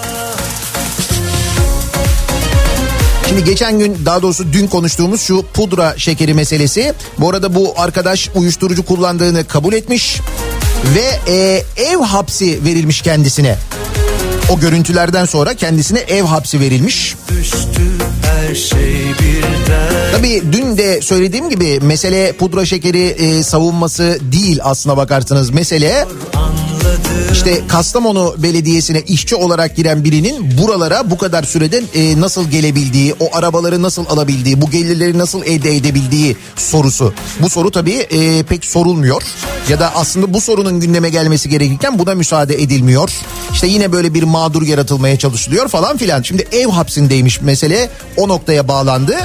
[3.28, 6.94] Şimdi geçen gün daha doğrusu dün konuştuğumuz şu pudra şekeri meselesi.
[7.18, 10.20] Bu arada bu arkadaş uyuşturucu kullandığını kabul etmiş
[10.96, 13.58] ve e, ev hapsi verilmiş kendisine.
[14.50, 17.16] O görüntülerden sonra kendisine ev hapsi verilmiş.
[18.54, 18.78] Şey
[20.12, 25.50] Tabii dün de söylediğim gibi mesele pudra şekeri e, savunması değil aslına bakarsanız.
[25.50, 26.06] Mesele
[27.32, 33.36] işte Kastamonu Belediyesi'ne işçi olarak giren birinin buralara bu kadar sürede e, nasıl gelebildiği, o
[33.36, 37.14] arabaları nasıl alabildiği, bu gelirleri nasıl elde edebildiği sorusu.
[37.40, 39.24] Bu soru tabii e, pek sorulmuyor.
[39.70, 43.12] Ya da aslında bu sorunun gündeme gelmesi gerekirken buna müsaade edilmiyor.
[43.54, 46.22] İşte yine böyle bir mağdur yaratılmaya çalışılıyor falan filan.
[46.22, 49.16] Şimdi ev hapsindeymiş mesele o noktaya bağlandı.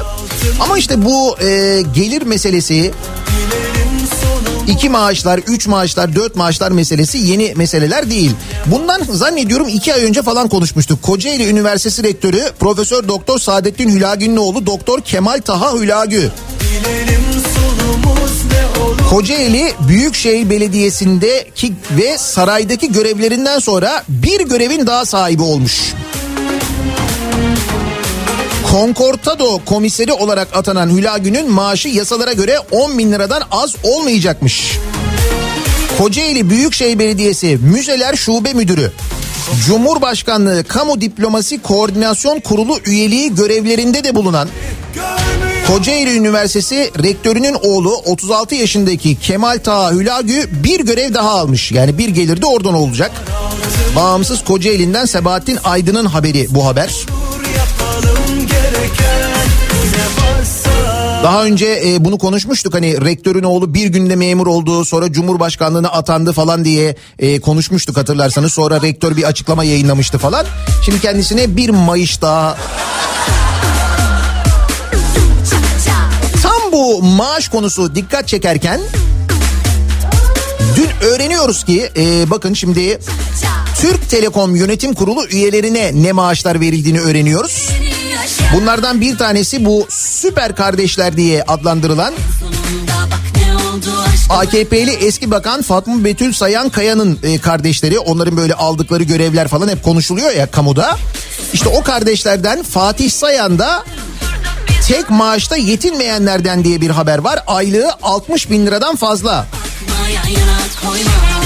[0.61, 2.93] Ama işte bu e, gelir meselesi
[4.69, 8.31] İki maaşlar, üç maaşlar, dört maaşlar meselesi yeni meseleler değil.
[8.67, 11.03] Bundan zannediyorum iki ay önce falan konuşmuştuk.
[11.03, 16.31] Kocaeli Üniversitesi Rektörü Profesör Doktor Saadettin Hülagü'nün Doktor Kemal Taha Hülagü.
[19.11, 25.95] Kocaeli Büyükşehir Belediyesi'ndeki ve saraydaki görevlerinden sonra bir görevin daha sahibi olmuş.
[28.75, 34.79] Konkortado komiseri olarak atanan Hülagü'nün maaşı yasalara göre 10 bin liradan az olmayacakmış.
[35.99, 38.93] Kocaeli Büyükşehir Belediyesi Müzeler Şube Müdürü
[39.67, 44.49] Cumhurbaşkanlığı Kamu Diplomasi Koordinasyon Kurulu üyeliği görevlerinde de bulunan
[45.67, 51.73] Kocaeli Üniversitesi rektörünün oğlu 36 yaşındaki Kemal Taha Hülagü bir görev daha almış.
[51.73, 53.11] Yani bir gelir de oradan olacak.
[53.97, 56.91] Bağımsız Kocaeli'nden Sebahattin Aydın'ın haberi bu haber.
[61.25, 66.33] Daha önce e, bunu konuşmuştuk hani rektörün oğlu bir günde memur oldu sonra Cumhurbaşkanlığına atandı
[66.33, 68.53] falan diye e, konuşmuştuk hatırlarsanız.
[68.53, 70.47] Sonra rektör bir açıklama yayınlamıştı falan.
[70.85, 72.57] Şimdi kendisine bir Mayıs daha
[76.43, 78.81] Tam bu maaş konusu dikkat çekerken
[80.77, 82.99] dün öğreniyoruz ki e, bakın şimdi
[83.81, 87.71] Türk Telekom Yönetim Kurulu üyelerine ne maaşlar verildiğini öğreniyoruz.
[88.55, 92.15] Bunlardan bir tanesi bu süper kardeşler diye adlandırılan
[94.29, 99.83] AKP'li eski bakan Fatma Betül Sayan Kaya'nın e, kardeşleri onların böyle aldıkları görevler falan hep
[99.83, 100.99] konuşuluyor ya kamuda.
[101.53, 103.85] İşte o kardeşlerden Fatih Sayan da
[104.89, 107.41] tek maaşta yetinmeyenlerden diye bir haber var.
[107.47, 109.47] Aylığı 60 bin liradan fazla.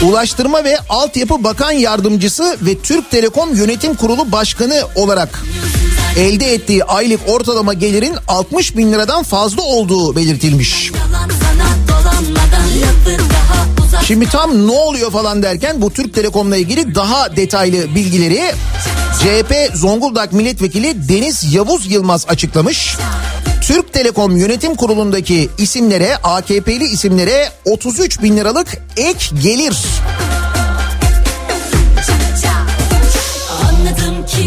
[0.02, 5.42] Ulaştırma ve Altyapı Bakan Yardımcısı ve Türk Telekom Yönetim Kurulu Başkanı olarak
[6.16, 10.92] elde ettiği aylık ortalama gelirin 60 bin liradan fazla olduğu belirtilmiş.
[14.04, 18.42] Şimdi tam ne oluyor falan derken bu Türk Telekom'la ilgili daha detaylı bilgileri
[19.18, 22.96] CHP Zonguldak Milletvekili Deniz Yavuz Yılmaz açıklamış.
[23.62, 29.76] Türk Telekom Yönetim Kurulu'ndaki isimlere AKP'li isimlere 33 bin liralık ek gelir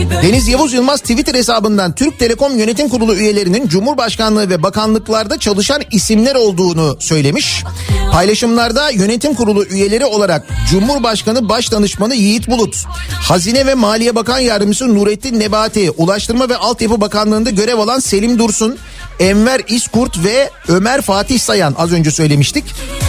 [0.10, 6.36] Deniz Yavuz Yılmaz Twitter hesabından Türk Telekom Yönetim Kurulu üyelerinin Cumhurbaşkanlığı ve bakanlıklarda çalışan isimler
[6.36, 7.64] olduğunu söylemiş.
[8.12, 12.86] Paylaşımlarda yönetim kurulu üyeleri olarak Cumhurbaşkanı Başdanışmanı Yiğit Bulut,
[13.22, 18.78] Hazine ve Maliye Bakan Yardımcısı Nurettin Nebati, Ulaştırma ve Altyapı Bakanlığı'nda görev alan Selim Dursun,
[19.20, 22.64] Enver İskurt ve Ömer Fatih Sayan az önce söylemiştik.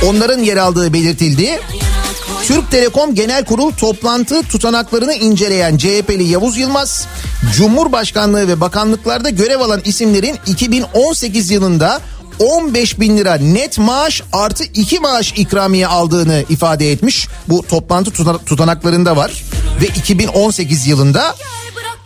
[0.07, 1.61] Onların yer aldığı belirtildi.
[2.47, 7.07] Türk Telekom Genel Kurul toplantı tutanaklarını inceleyen CHP'li Yavuz Yılmaz,
[7.57, 12.01] Cumhurbaşkanlığı ve bakanlıklarda görev alan isimlerin 2018 yılında
[12.39, 17.29] 15 bin lira net maaş artı 2 maaş ikramiye aldığını ifade etmiş.
[17.49, 19.45] Bu toplantı tutan- tutanaklarında var
[19.81, 21.35] ve 2018 yılında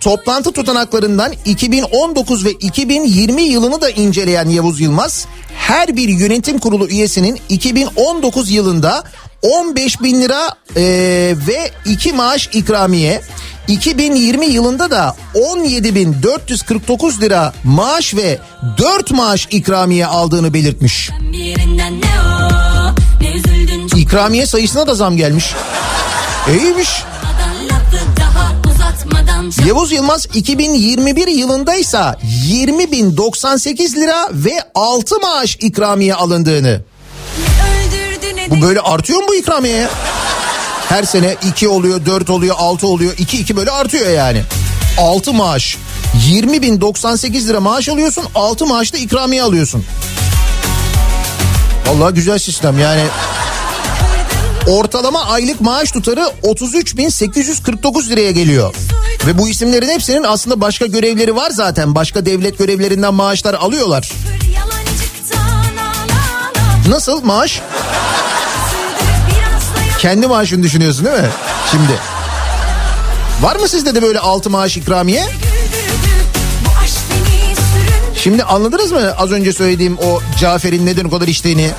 [0.01, 5.27] Toplantı tutanaklarından 2019 ve 2020 yılını da inceleyen Yavuz Yılmaz,
[5.57, 9.05] her bir yönetim kurulu üyesinin 2019 yılında
[9.43, 10.83] 15 bin lira eee,
[11.47, 13.21] ve 2 maaş ikramiye,
[13.69, 18.39] 2020 yılında da 17.449 lira maaş ve
[18.79, 21.11] 4 maaş ikramiye aldığını belirtmiş.
[23.97, 25.55] İkramiye sayısına da zam gelmiş.
[26.49, 26.89] İyiymiş.
[29.67, 32.19] Yavuz Yılmaz 2021 yılındaysa
[32.49, 36.81] 20.098 lira ve 6 maaş ikramiye alındığını.
[38.51, 39.77] Bu böyle artıyor mu bu ikramiye?
[39.77, 39.91] ya?
[40.89, 43.15] Her sene 2 oluyor, 4 oluyor, 6 oluyor.
[43.19, 44.43] 2 2 böyle artıyor yani.
[44.99, 45.77] 6 maaş.
[46.29, 49.85] 20.098 lira maaş alıyorsun, 6 maaşta ikramiye alıyorsun.
[51.87, 53.03] Vallahi güzel sistem yani.
[54.69, 58.75] Ortalama aylık maaş tutarı 33.849 liraya geliyor.
[59.27, 61.95] Ve bu isimlerin hepsinin aslında başka görevleri var zaten.
[61.95, 64.13] Başka devlet görevlerinden maaşlar alıyorlar.
[66.89, 67.61] Nasıl maaş?
[70.07, 71.29] Kendi maaşını düşünüyorsun değil mi?
[71.71, 71.93] Şimdi.
[73.41, 75.25] Var mı sizde de böyle altı maaş ikramiye?
[78.15, 81.71] Şimdi anladınız mı az önce söylediğim o Cafer'in neden o kadar içtiğini?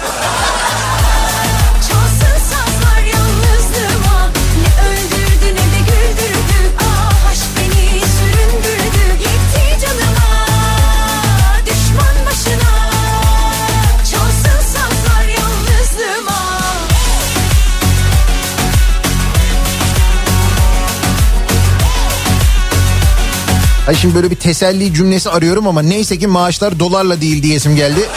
[23.88, 28.10] Ay şimdi böyle bir teselli cümlesi arıyorum ama neyse ki maaşlar dolarla değil diyesim geldi.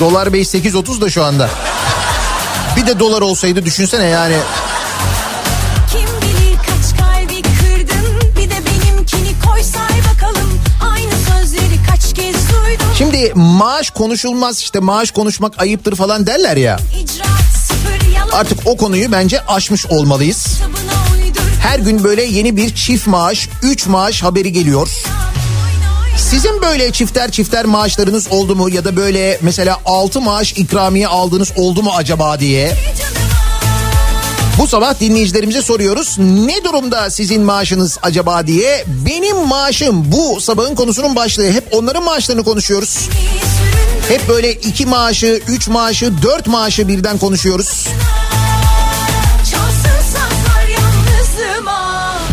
[0.00, 1.50] Dolar bey 8.30 da şu anda.
[2.76, 4.36] Bir de dolar olsaydı düşünsene yani.
[12.98, 16.78] Şimdi maaş konuşulmaz işte maaş konuşmak ayıptır falan derler ya.
[18.32, 20.46] Artık o konuyu bence aşmış olmalıyız.
[20.46, 20.83] Uydur
[21.64, 24.88] Her gün böyle yeni bir çift maaş, 3 maaş haberi geliyor.
[26.18, 31.52] Sizin böyle çifter çifter maaşlarınız oldu mu ya da böyle mesela 6 maaş ikramiye aldığınız
[31.56, 32.76] oldu mu acaba diye.
[34.58, 36.18] Bu sabah dinleyicilerimize soruyoruz.
[36.18, 38.84] Ne durumda sizin maaşınız acaba diye.
[38.86, 41.50] Benim maaşım bu sabahın konusunun başlığı.
[41.50, 43.08] Hep onların maaşlarını konuşuyoruz.
[44.08, 47.88] Hep böyle iki maaşı, üç maaşı, dört maaşı birden konuşuyoruz.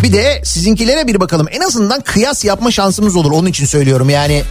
[0.04, 1.48] Bir de sizinkilere bir bakalım.
[1.52, 3.32] En azından kıyas yapma şansımız olur.
[3.32, 4.44] Onun için söylüyorum yani.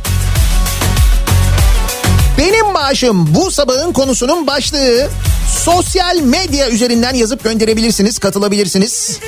[2.39, 5.09] Benim maaşım bu sabahın konusunun başlığı.
[5.65, 9.19] Sosyal medya üzerinden yazıp gönderebilirsiniz, katılabilirsiniz.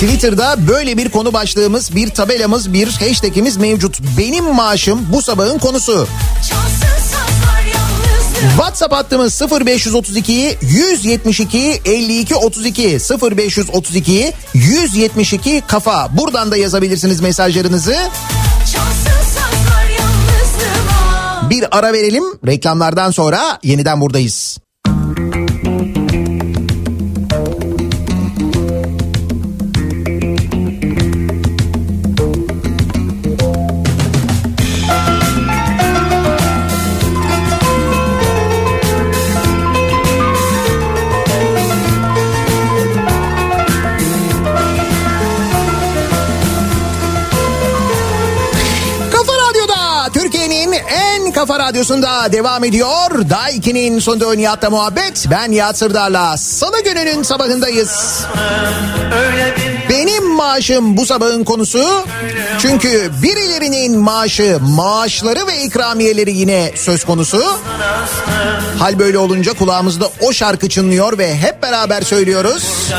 [0.00, 4.00] Twitter'da böyle bir konu başlığımız, bir tabelamız, bir hashtagimiz mevcut.
[4.18, 5.92] Benim maaşım bu sabahın konusu.
[5.92, 6.61] yalnızlığıma
[8.48, 12.98] WhatsApp hattımız 0532 172 52 32
[13.38, 16.16] 0532 172 kafa.
[16.16, 17.96] Buradan da yazabilirsiniz mesajlarınızı.
[21.50, 22.24] Bir ara verelim.
[22.46, 24.58] Reklamlardan sonra yeniden buradayız.
[51.42, 53.30] Kafa radyosunda devam ediyor.
[53.30, 55.26] Daiki'nin sonunda Nihat'la muhabbet.
[55.30, 58.24] Ben Nihat Sırdar'la Salı gününün sabahındayız.
[59.90, 62.04] Benim maaşım bu sabahın konusu.
[62.58, 67.42] Çünkü birilerinin maaşı, maaşları ve ikramiyeleri yine söz konusu.
[68.78, 72.92] Hal böyle olunca kulağımızda o şarkı çınlıyor ve hep beraber söylüyoruz.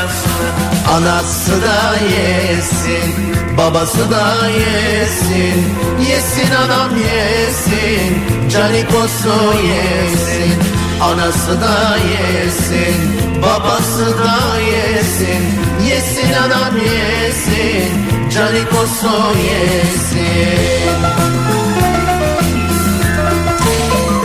[0.92, 3.14] Anası da yesin,
[3.58, 5.64] babası da yesin.
[6.10, 10.54] Yesin anam yesin, canikosu yesin.
[11.02, 12.94] Anası da yesin,
[13.42, 15.44] babası da yesin.
[15.88, 17.90] Yesin anam yesin,
[18.34, 20.94] canikosu yesin.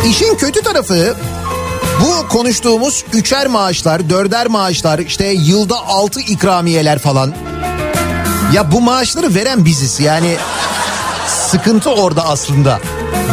[0.09, 1.15] İşin kötü tarafı
[2.01, 7.33] bu konuştuğumuz üçer maaşlar, dörder maaşlar, işte yılda altı ikramiyeler falan.
[8.53, 10.35] Ya bu maaşları veren biziz yani
[11.27, 12.79] sıkıntı orada aslında.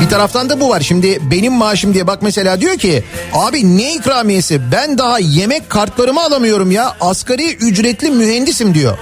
[0.00, 0.80] Bir taraftan da bu var.
[0.80, 3.04] Şimdi benim maaşım diye bak mesela diyor ki
[3.34, 8.98] abi ne ikramiyesi ben daha yemek kartlarımı alamıyorum ya asgari ücretli mühendisim diyor.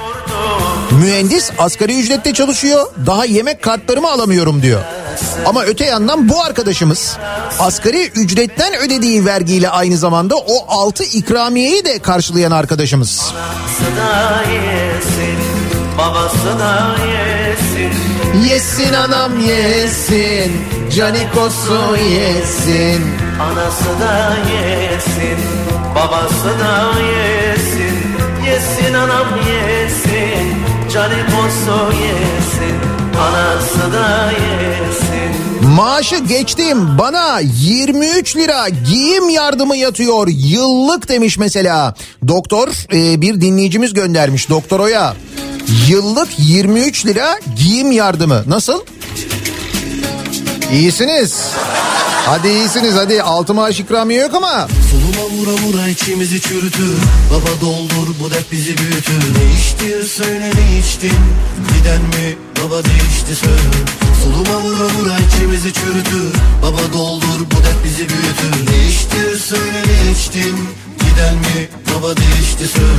[0.90, 4.80] Mühendis asgari ücrette çalışıyor daha yemek kartlarımı alamıyorum diyor.
[5.46, 7.16] Ama öte yandan bu arkadaşımız
[7.58, 13.32] asgari ücretten ödediği vergiyle aynı zamanda o altı ikramiyeyi de karşılayan arkadaşımız.
[13.34, 15.38] Babası da yesin,
[15.98, 17.92] babası da yesin.
[18.50, 20.52] Yesin anam yesin,
[20.96, 23.04] canikosu yesin.
[23.40, 25.38] Anası da yesin,
[25.94, 27.94] babası da yesin.
[28.46, 32.93] Yesin anam yesin, canı posu yesin.
[33.20, 35.68] Anası da yesin.
[35.76, 41.94] Maaşı geçtim bana 23 lira giyim yardımı yatıyor yıllık demiş mesela.
[42.28, 45.14] Doktor e, bir dinleyicimiz göndermiş doktoroya.
[45.88, 48.80] Yıllık 23 lira giyim yardımı nasıl?
[50.72, 51.44] İyisiniz.
[52.26, 53.22] Hadi iyisiniz hadi.
[53.22, 54.68] Altı maaş ikramiye yok ama.
[54.90, 56.96] Soluma vura vura içimizi çürütür.
[57.30, 59.20] Baba doldur bu dert bizi büyütür.
[59.36, 61.18] Ne içti söyle ne içtin?
[61.74, 63.78] Giden mi baba değişti söyle.
[64.24, 66.32] Soluma vura vura içimizi çürütür.
[66.62, 68.72] Baba doldur bu dert bizi büyütür.
[68.72, 70.56] Ne içti söyle ne içtin?
[71.00, 72.98] Giden mi baba değişti söz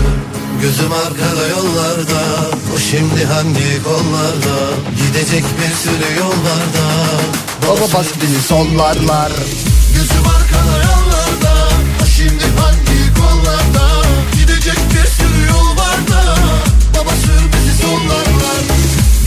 [0.62, 2.22] Gözüm arkada yollarda
[2.76, 4.58] O şimdi hangi kollarda?
[4.98, 6.86] Gidecek bir sürü yol var da
[7.64, 9.32] Baba bas bizi sollarlar.
[9.96, 11.68] Gözüm arkada yollarda
[12.04, 13.88] O şimdi hangi kollarda
[14.36, 16.36] Gidecek bir sürü yol var da
[16.94, 18.62] Baba sür bizi sonlarlar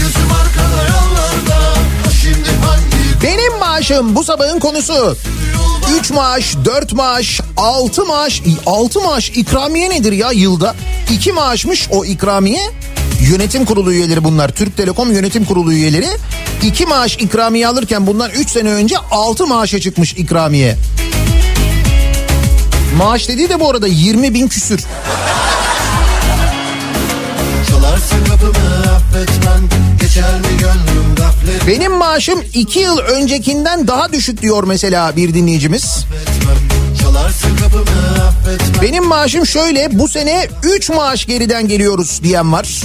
[0.01, 1.73] Gözüm arkada yollarda
[2.09, 5.17] O şimdi hangi Benim maaşım bu sabahın konusu.
[6.01, 10.75] 3 maaş, 4 maaş, 6 maaş, 6 maaş ikramiye nedir ya yılda?
[11.11, 12.71] 2 maaşmış o ikramiye.
[13.21, 14.49] Yönetim kurulu üyeleri bunlar.
[14.49, 16.09] Türk Telekom yönetim kurulu üyeleri.
[16.63, 20.77] 2 maaş ikramiye alırken bundan 3 sene önce 6 maaşa çıkmış ikramiye.
[22.97, 24.85] Maaş dediği de bu arada 20 bin küsür.
[31.67, 35.85] Benim maaşım 2 yıl öncekinden daha düşük diyor mesela bir dinleyicimiz.
[35.85, 36.78] affetmem
[38.83, 42.83] Benim maaşım şöyle bu sene 3 maaş geriden geliyoruz diyen var.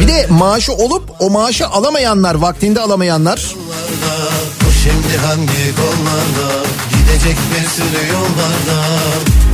[0.00, 3.54] Bir de maaşı olup o maaşı alamayanlar, vaktinde alamayanlar.
[3.54, 4.34] Yollarda
[4.84, 8.82] şimdi hangi kollarda Gidecek bir sürü yol var da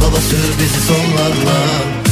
[0.00, 2.09] Baba sür bizi sonlarla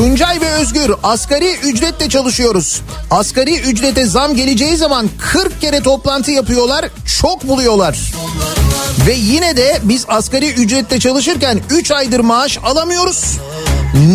[0.00, 2.82] Tuncay ve Özgür asgari ücretle çalışıyoruz.
[3.10, 6.84] Asgari ücrete zam geleceği zaman 40 kere toplantı yapıyorlar,
[7.20, 8.12] çok buluyorlar.
[9.06, 13.38] Ve yine de biz asgari ücretle çalışırken 3 aydır maaş alamıyoruz.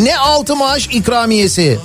[0.04, 1.80] Ne altı maaş ikramiyesi.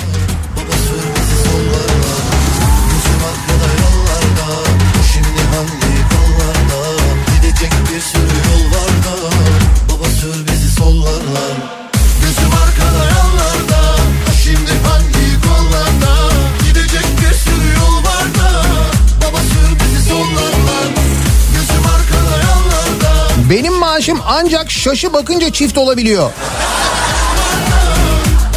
[24.11, 26.31] Maaşım ancak şaşı bakınca çift olabiliyor.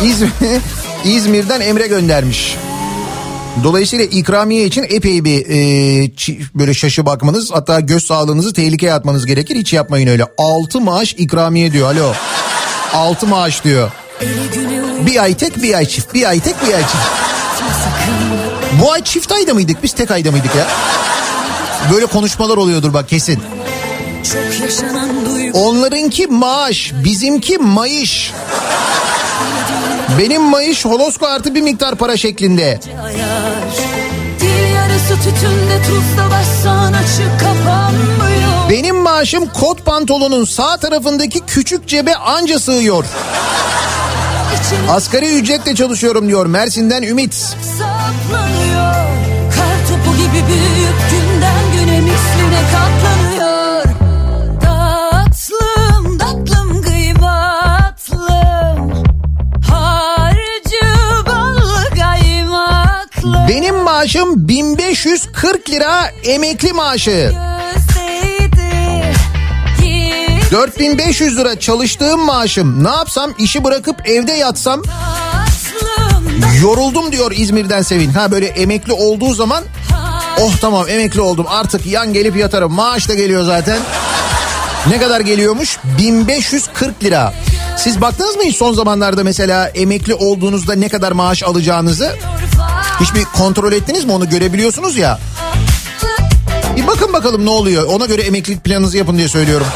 [0.03, 0.31] İzmir,
[1.05, 2.57] İzmir'den Emre göndermiş.
[3.63, 6.11] Dolayısıyla ikramiye için epey bir e,
[6.55, 9.55] böyle şaşı bakmanız hatta göz sağlığınızı tehlikeye atmanız gerekir.
[9.55, 10.25] Hiç yapmayın öyle.
[10.37, 12.13] 6 maaş ikramiye diyor alo.
[12.93, 13.91] 6 maaş diyor.
[15.05, 16.13] Bir ay tek bir ay çift.
[16.13, 17.07] Bir ay tek bir ay çift.
[18.81, 20.67] Bu ay çift ayda mıydık biz tek ayda mıydık ya?
[21.93, 23.39] Böyle konuşmalar oluyordur bak kesin.
[24.23, 25.22] Çok yaşanan
[25.53, 28.33] Onlarınki maaş, bizimki mayış.
[30.19, 32.79] Benim mayış holosko artı bir miktar para şeklinde.
[38.69, 43.05] Benim maaşım kot pantolonun sağ tarafındaki küçük cebe anca sığıyor.
[44.89, 47.55] Asgari ücretle çalışıyorum diyor Mersin'den Ümit.
[49.55, 53.22] Kar topu gibi büyük günden güne misline katlanıyor
[63.53, 67.33] Benim maaşım 1540 lira emekli maaşı.
[67.81, 68.61] Gözdeydi
[70.51, 72.83] 4500 lira çalıştığım maaşım.
[72.83, 74.81] Ne yapsam işi bırakıp evde yatsam
[76.61, 78.09] yoruldum diyor İzmir'den Sevin.
[78.09, 79.63] Ha böyle emekli olduğu zaman
[80.41, 82.73] oh tamam emekli oldum artık yan gelip yatarım.
[82.73, 83.79] Maaş da geliyor zaten.
[84.89, 85.77] Ne kadar geliyormuş?
[85.97, 87.33] 1540 lira.
[87.77, 92.15] Siz baktınız mı hiç son zamanlarda mesela emekli olduğunuzda ne kadar maaş alacağınızı?
[93.03, 95.19] Hiçbir kontrol ettiniz mi onu görebiliyorsunuz ya.
[96.75, 97.83] Bir bakın bakalım ne oluyor.
[97.83, 99.67] Ona göre emeklilik planınızı yapın diye söylüyorum.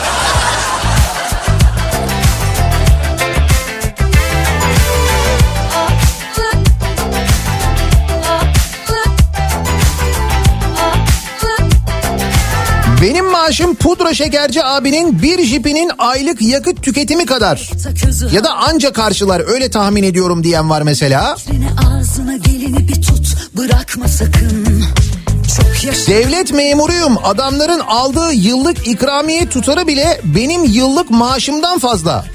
[13.02, 17.72] Benim maaşım pudra şekerci abinin bir jipinin aylık yakıt tüketimi kadar.
[18.32, 21.36] Ya da anca karşılar öyle tahmin ediyorum diyen var mesela.
[23.58, 24.84] Bırakma sakın.
[26.08, 27.18] Devlet memuruyum.
[27.24, 32.26] Adamların aldığı yıllık ikramiye tutarı bile benim yıllık maaşımdan fazla.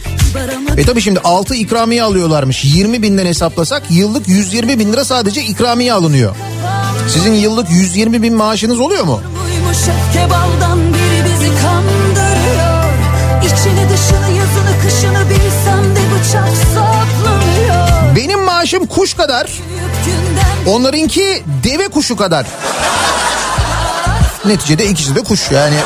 [0.77, 2.65] E tabi şimdi 6 ikramiye alıyorlarmış.
[2.65, 6.37] 20 binden hesaplasak yıllık 120 bin lira sadece ikramiye alınıyor.
[7.09, 9.21] Sizin yıllık 120 bin maaşınız oluyor mu?
[9.45, 12.83] Buymuş öfke baldan biri bizi kandırıyor.
[13.45, 18.17] İçini dışını yazını kışını bilsem de bıçak saplanıyor.
[18.17, 19.51] Benim maaşım kuş kadar
[20.67, 22.47] onlarınki deve kuşu kadar.
[24.45, 25.77] Neticede ikisi de kuş yani.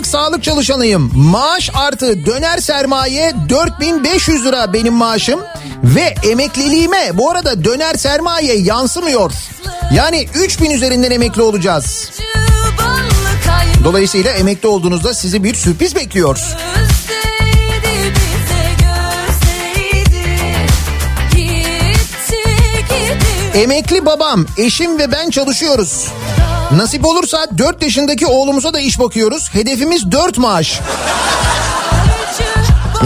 [0.00, 1.12] göz sağlık çalışanıyım.
[1.14, 5.40] Maaş artı döner sermaye 4500 lira benim maaşım.
[5.84, 9.32] Ve emekliliğime bu arada döner sermaye yansımıyor.
[9.94, 12.10] Yani 3000 üzerinden emekli olacağız.
[13.84, 16.38] Dolayısıyla emekli olduğunuzda sizi bir sürpriz bekliyor.
[23.54, 26.08] Emekli babam, eşim ve ben çalışıyoruz.
[26.76, 29.54] Nasip olursa 4 yaşındaki oğlumuza da iş bakıyoruz.
[29.54, 30.80] Hedefimiz 4 maaş.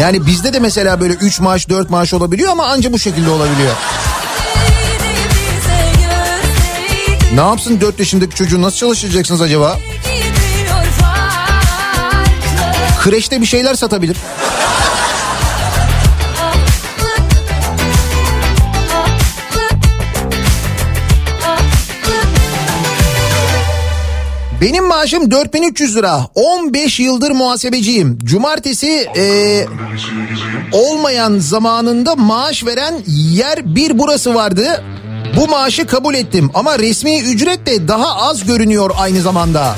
[0.00, 3.72] Yani bizde de mesela böyle 3 maaş 4 maaş olabiliyor ama anca bu şekilde olabiliyor.
[7.34, 9.78] Ne yapsın 4 yaşındaki çocuğu nasıl çalışacaksınız acaba?
[13.04, 14.16] Kreşte bir şeyler satabilir.
[24.60, 26.28] Benim maaşım 4300 lira.
[26.34, 28.18] 15 yıldır muhasebeciyim.
[28.24, 29.66] Cumartesi e,
[30.72, 32.94] olmayan zamanında maaş veren
[33.32, 34.84] yer bir burası vardı.
[35.36, 39.76] Bu maaşı kabul ettim ama resmi ücret de daha az görünüyor aynı zamanda.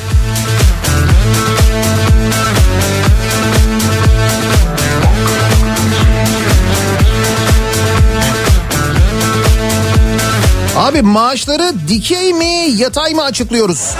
[10.86, 13.94] Abi maaşları dikey mi yatay mı açıklıyoruz?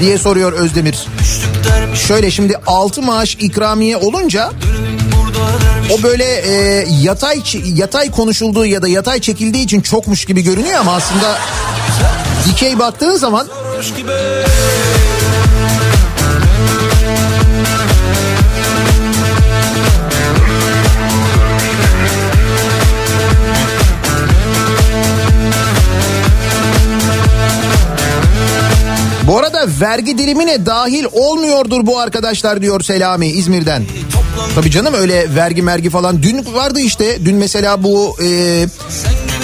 [0.00, 1.06] diye soruyor Özdemir.
[2.08, 4.50] Şöyle şimdi 6 maaş ikramiye olunca
[5.90, 7.42] o böyle e, yatay
[7.74, 11.38] yatay konuşulduğu ya da yatay çekildiği için çokmuş gibi görünüyor ama aslında
[12.46, 13.46] dikey baktığın zaman
[29.82, 33.84] vergi dilimine dahil olmuyordur bu arkadaşlar diyor Selami İzmir'den.
[34.54, 36.22] Tabii canım öyle vergi mergi falan.
[36.22, 38.66] Dün vardı işte dün mesela bu e,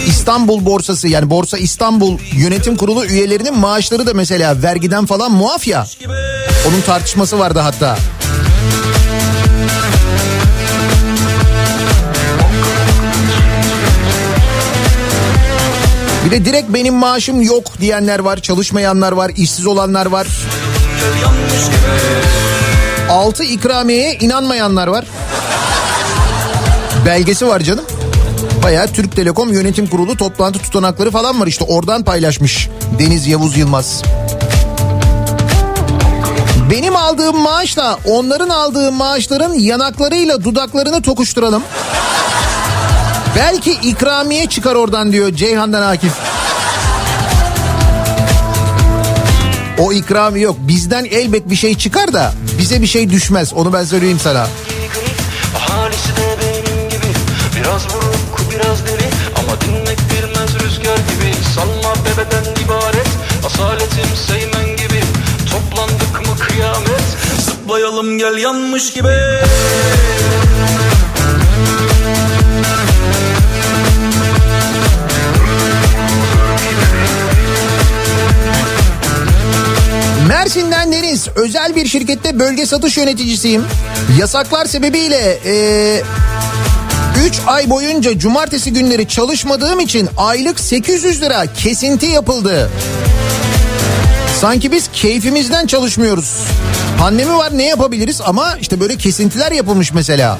[0.06, 5.86] İstanbul borsası yani Borsa İstanbul yönetim kurulu üyelerinin maaşları da mesela vergiden falan muaf ya.
[6.68, 7.98] Onun tartışması vardı hatta.
[16.28, 20.26] Bir de direkt benim maaşım yok diyenler var, çalışmayanlar var, işsiz olanlar var.
[23.10, 25.04] Altı ikramiyeye inanmayanlar var.
[27.06, 27.84] Belgesi var canım.
[28.62, 32.68] Bayağı Türk Telekom Yönetim Kurulu toplantı tutanakları falan var işte oradan paylaşmış
[32.98, 34.02] Deniz Yavuz Yılmaz.
[36.70, 41.62] Benim aldığım maaşla onların aldığı maaşların yanaklarıyla dudaklarını tokuşturalım.
[43.36, 46.12] Belki ikramiye çıkar oradan diyor Ceyhan'dan Akif.
[49.78, 50.56] O ikrami yok.
[50.58, 53.52] Bizden elbet bir şey çıkar da bize bir şey düşmez.
[53.52, 54.46] Onu ben söyleyeyim sana.
[63.46, 65.02] Asaletim seymen gibi
[65.50, 67.02] Toplandık mı kıyamet
[67.38, 69.08] Zıplayalım gel yanmış gibi
[80.28, 83.64] Mersin'den Deniz özel bir şirkette bölge satış yöneticisiyim.
[84.18, 85.38] Yasaklar sebebiyle
[87.26, 92.70] 3 ay boyunca cumartesi günleri çalışmadığım için aylık 800 lira kesinti yapıldı.
[94.40, 96.34] Sanki biz keyfimizden çalışmıyoruz.
[96.98, 100.38] Pandemi var ne yapabiliriz ama işte böyle kesintiler yapılmış mesela.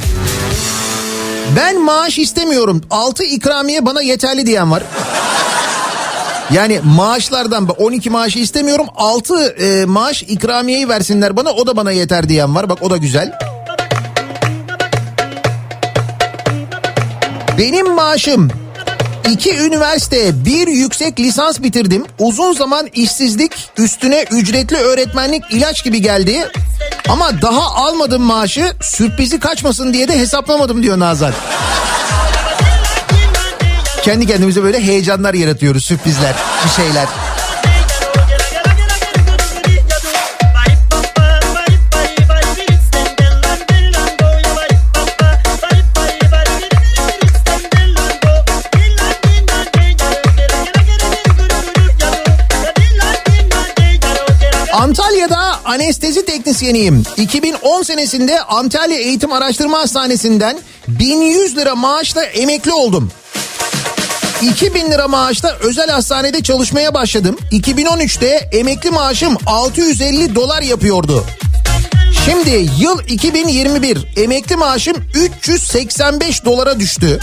[1.57, 2.83] Ben maaş istemiyorum.
[2.91, 4.83] 6 ikramiye bana yeterli diyen var.
[6.53, 12.29] Yani maaşlardan 12 maaşı istemiyorum 6 e, maaş ikramiyeyi versinler bana o da bana yeter
[12.29, 12.69] diyen var.
[12.69, 13.39] Bak o da güzel.
[17.59, 18.49] Benim maaşım
[19.31, 22.05] iki üniversite bir yüksek lisans bitirdim.
[22.19, 26.49] Uzun zaman işsizlik üstüne ücretli öğretmenlik ilaç gibi geldi.
[27.09, 31.33] Ama daha almadım maaşı sürprizi kaçmasın diye de hesaplamadım diyor Nazan.
[34.09, 36.35] Kendi kendimize böyle heyecanlar yaratıyoruz sürprizler
[36.65, 37.07] bir şeyler.
[54.73, 57.03] Antalya'da anestezi teknisyeniyim.
[57.17, 63.13] 2010 senesinde Antalya Eğitim Araştırma Hastanesi'nden 1100 lira maaşla emekli oldum.
[64.43, 67.37] 2000 lira maaşta özel hastanede çalışmaya başladım.
[67.53, 71.25] 2013'te emekli maaşım 650 dolar yapıyordu.
[72.25, 77.21] Şimdi yıl 2021 emekli maaşım 385 dolara düştü.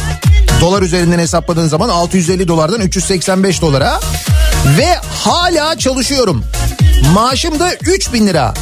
[0.62, 4.00] Dolar üzerinden hesapladığın zaman 650 dolardan 385 dolara.
[4.78, 6.44] Ve hala çalışıyorum.
[7.14, 8.54] Maaşım da 3000 lira.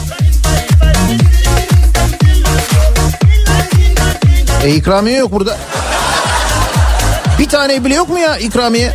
[4.64, 5.58] E ikramiye yok burada.
[7.54, 8.94] Tane bile yok mu ya ikramiye?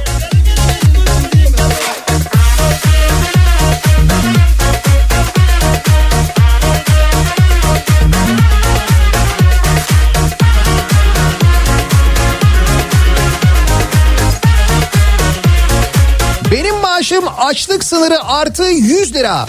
[16.50, 19.46] Benim maaşım açlık sınırı artı 100 lira.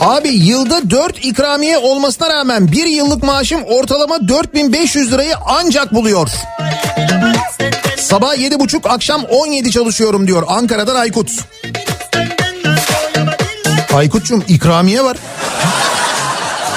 [0.00, 6.28] Abi yılda 4 ikramiye olmasına rağmen bir yıllık maaşım ortalama 4500 lirayı ancak buluyor.
[7.96, 11.30] Sabah 7.30 akşam 17 çalışıyorum diyor Ankara'dan Aykut.
[13.94, 15.16] Aykut'cum ikramiye var.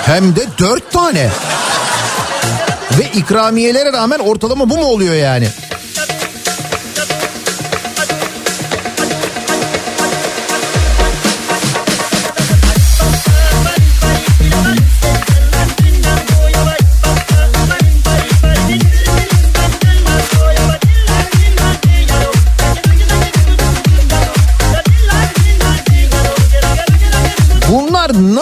[0.06, 1.30] Hem de 4 tane.
[3.00, 5.48] Ve ikramiyelere rağmen ortalama bu mu oluyor yani?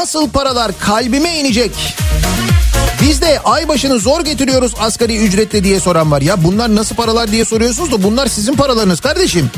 [0.02, 1.72] Nasıl paralar kalbime inecek?
[3.02, 6.22] Biz de ay başını zor getiriyoruz asgari ücretle diye soran var.
[6.22, 9.52] Ya bunlar nasıl paralar diye soruyorsunuz da bunlar sizin paralarınız kardeşim.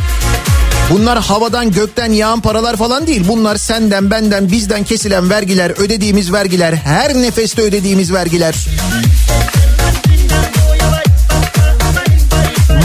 [0.90, 3.28] Bunlar havadan gökten yağan paralar falan değil.
[3.28, 8.56] Bunlar senden benden bizden kesilen vergiler, ödediğimiz vergiler, her nefeste ödediğimiz vergiler.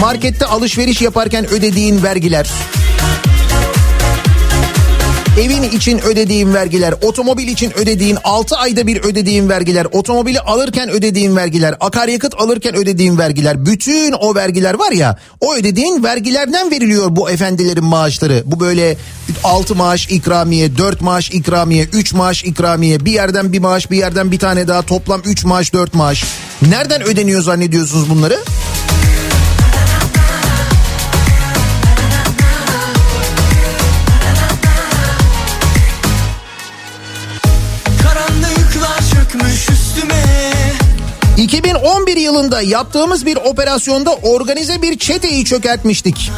[0.01, 2.51] Markette alışveriş yaparken ödediğin vergiler.
[5.39, 11.37] Evin için ödediğin vergiler, otomobil için ödediğin 6 ayda bir ödediğin vergiler, otomobili alırken ödediğin
[11.37, 17.31] vergiler, akaryakıt alırken ödediğin vergiler, bütün o vergiler var ya, o ödediğin vergilerden veriliyor bu
[17.31, 18.43] efendilerin maaşları.
[18.47, 18.97] Bu böyle
[19.45, 24.33] 6 maaş ikramiye, 4 maaş ikramiye, 3 maaş ikramiye, bir yerden bir maaş, bir yerden
[24.33, 26.25] bir tane daha toplam 3 maaş, 4 maaş.
[26.63, 28.39] Nereden ödeniyor zannediyorsunuz bunları?
[28.39, 28.78] Karanlıklar
[41.39, 46.31] 2011 yılında yaptığımız bir operasyonda organize bir çeteyi çökertmiştik.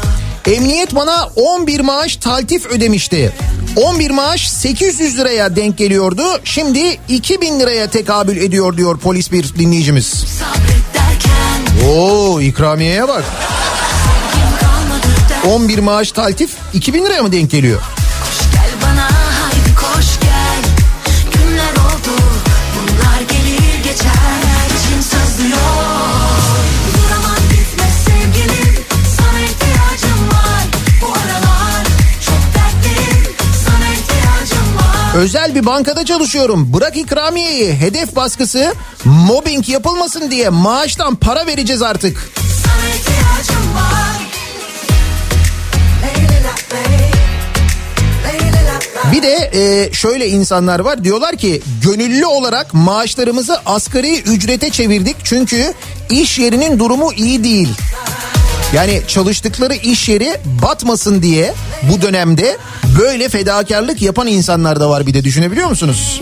[0.46, 3.32] Emniyet bana 11 maaş taltif ödemişti.
[3.76, 6.22] 11 maaş 800 liraya denk geliyordu.
[6.44, 10.24] Şimdi 2000 liraya tekabül ediyor diyor polis bir dinleyicimiz.
[11.88, 13.24] Oo ikramiyeye bak.
[14.60, 15.06] kalmadı
[15.44, 17.80] der 11 maaş taltif 2000 liraya mı denk geliyor?
[35.14, 36.72] Özel bir bankada çalışıyorum.
[36.72, 42.30] Bırak ikramiyeyi, hedef baskısı, mobbing yapılmasın diye maaştan para vereceğiz artık.
[49.12, 55.74] Bir de e, şöyle insanlar var diyorlar ki gönüllü olarak maaşlarımızı asgari ücrete çevirdik çünkü
[56.10, 57.68] iş yerinin durumu iyi değil.
[58.74, 62.56] Yani çalıştıkları iş yeri batmasın diye bu dönemde
[63.00, 66.20] böyle fedakarlık yapan insanlar da var bir de düşünebiliyor musunuz?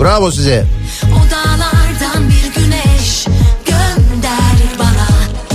[0.00, 0.64] Bravo size.
[1.04, 3.26] O dağlardan bir güneş
[3.66, 5.08] gönder bana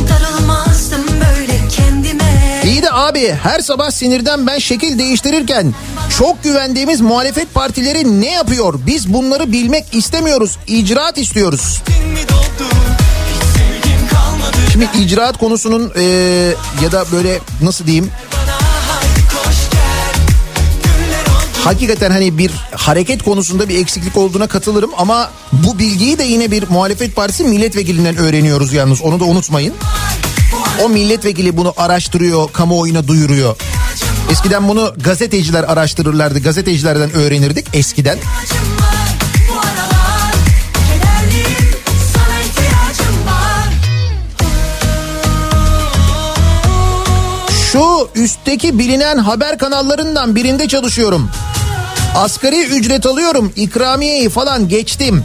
[0.10, 5.74] Darılmazdım böyle kendime İyi de abi her sabah sinirden ben şekil değiştirirken
[6.18, 8.80] çok güvendiğimiz muhalefet partileri ne yapıyor?
[8.88, 10.58] Biz bunları bilmek istemiyoruz.
[10.68, 11.82] İcraat istiyoruz.
[12.14, 12.20] mi
[14.74, 16.04] Şimdi icraat konusunun e,
[16.84, 18.12] ya da böyle nasıl diyeyim
[21.64, 26.70] hakikaten hani bir hareket konusunda bir eksiklik olduğuna katılırım ama bu bilgiyi de yine bir
[26.70, 29.74] muhalefet partisi milletvekilinden öğreniyoruz yalnız onu da unutmayın.
[30.84, 33.56] O milletvekili bunu araştırıyor, kamuoyuna duyuruyor.
[34.32, 38.18] Eskiden bunu gazeteciler araştırırlardı, gazetecilerden öğrenirdik eskiden.
[47.74, 51.30] Şu üstteki bilinen haber kanallarından birinde çalışıyorum.
[52.16, 55.24] Asgari ücret alıyorum ikramiyeyi falan geçtim.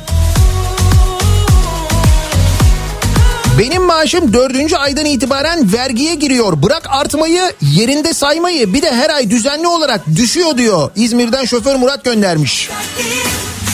[3.59, 6.63] Benim maaşım dördüncü aydan itibaren vergiye giriyor.
[6.63, 10.91] Bırak artmayı yerinde saymayı bir de her ay düzenli olarak düşüyor diyor.
[10.97, 12.71] İzmir'den şoför Murat göndermiş.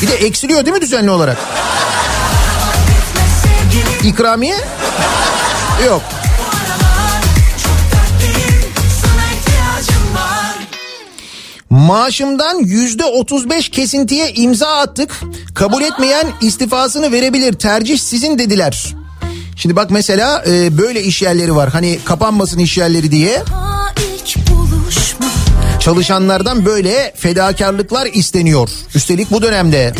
[0.03, 1.39] Bir de eksiliyor değil mi düzenli olarak?
[4.05, 4.57] İkramiye?
[5.87, 6.03] Yok.
[11.75, 15.21] Maaşımdan yüzde 35 kesintiye imza attık.
[15.55, 17.53] Kabul etmeyen istifasını verebilir.
[17.53, 18.95] Tercih sizin dediler.
[19.57, 21.71] Şimdi bak mesela e, böyle iş yerleri var.
[21.71, 23.43] Hani kapanmasın iş yerleri diye.
[25.81, 28.71] Çalışanlardan böyle fedakarlıklar isteniyor.
[28.95, 29.95] Üstelik bu dönemde.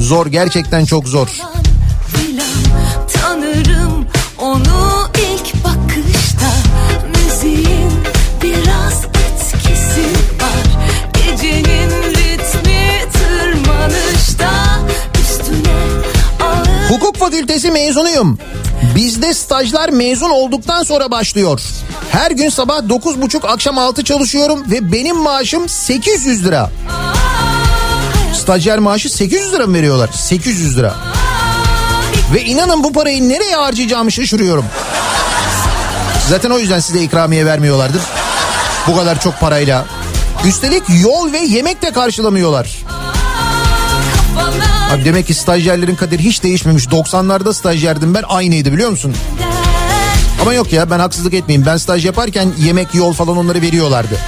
[0.00, 1.28] Zor gerçekten çok zor.
[3.12, 4.06] Tanırım
[4.38, 4.91] onu
[16.92, 18.38] Hukuk fakültesi mezunuyum.
[18.96, 21.60] Bizde stajlar mezun olduktan sonra başlıyor.
[22.10, 26.70] Her gün sabah 9.30 akşam 6 çalışıyorum ve benim maaşım 800 lira.
[28.34, 30.10] Stajyer maaşı 800 lira mı veriyorlar?
[30.12, 30.94] 800 lira.
[32.34, 34.64] Ve inanın bu parayı nereye harcayacağımı şaşırıyorum.
[36.28, 38.02] Zaten o yüzden size ikramiye vermiyorlardır.
[38.86, 39.86] Bu kadar çok parayla.
[40.44, 42.82] Üstelik yol ve yemek de karşılamıyorlar.
[44.92, 46.84] Abi demek ki stajyerlerin kaderi hiç değişmemiş.
[46.86, 49.14] 90'larda stajyerdim ben aynıydı biliyor musun?
[50.42, 51.66] Ama yok ya ben haksızlık etmeyeyim.
[51.66, 54.18] Ben staj yaparken yemek, yol falan onları veriyorlardı.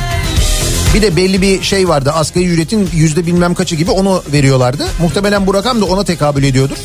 [0.94, 2.12] Bir de belli bir şey vardı.
[2.12, 4.86] Asgari ücretin yüzde bilmem kaçı gibi onu veriyorlardı.
[5.00, 6.76] Muhtemelen bu rakam da ona tekabül ediyordur.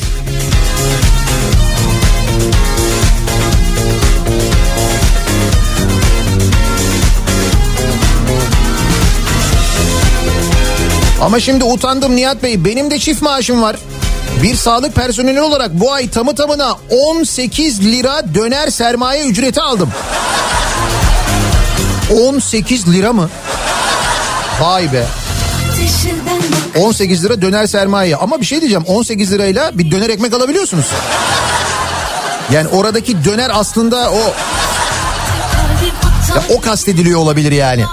[11.20, 12.64] Ama şimdi utandım Nihat Bey.
[12.64, 13.76] Benim de çift maaşım var.
[14.42, 19.90] Bir sağlık personeli olarak bu ay tamı tamına 18 lira döner sermaye ücreti aldım.
[22.28, 23.30] 18 lira mı?
[24.60, 25.04] Vay be.
[26.76, 28.16] 18 lira döner sermaye.
[28.16, 30.86] Ama bir şey diyeceğim 18 lirayla bir döner ekmek alabiliyorsunuz.
[32.52, 34.18] Yani oradaki döner aslında o
[36.36, 37.84] ya o kastediliyor olabilir yani.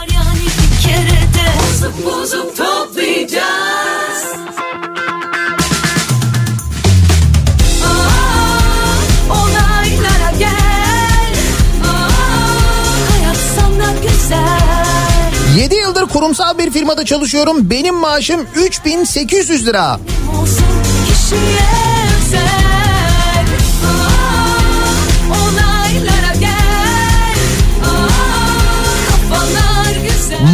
[16.08, 17.70] Kurumsal bir firmada çalışıyorum.
[17.70, 20.00] Benim maaşım 3800 lira.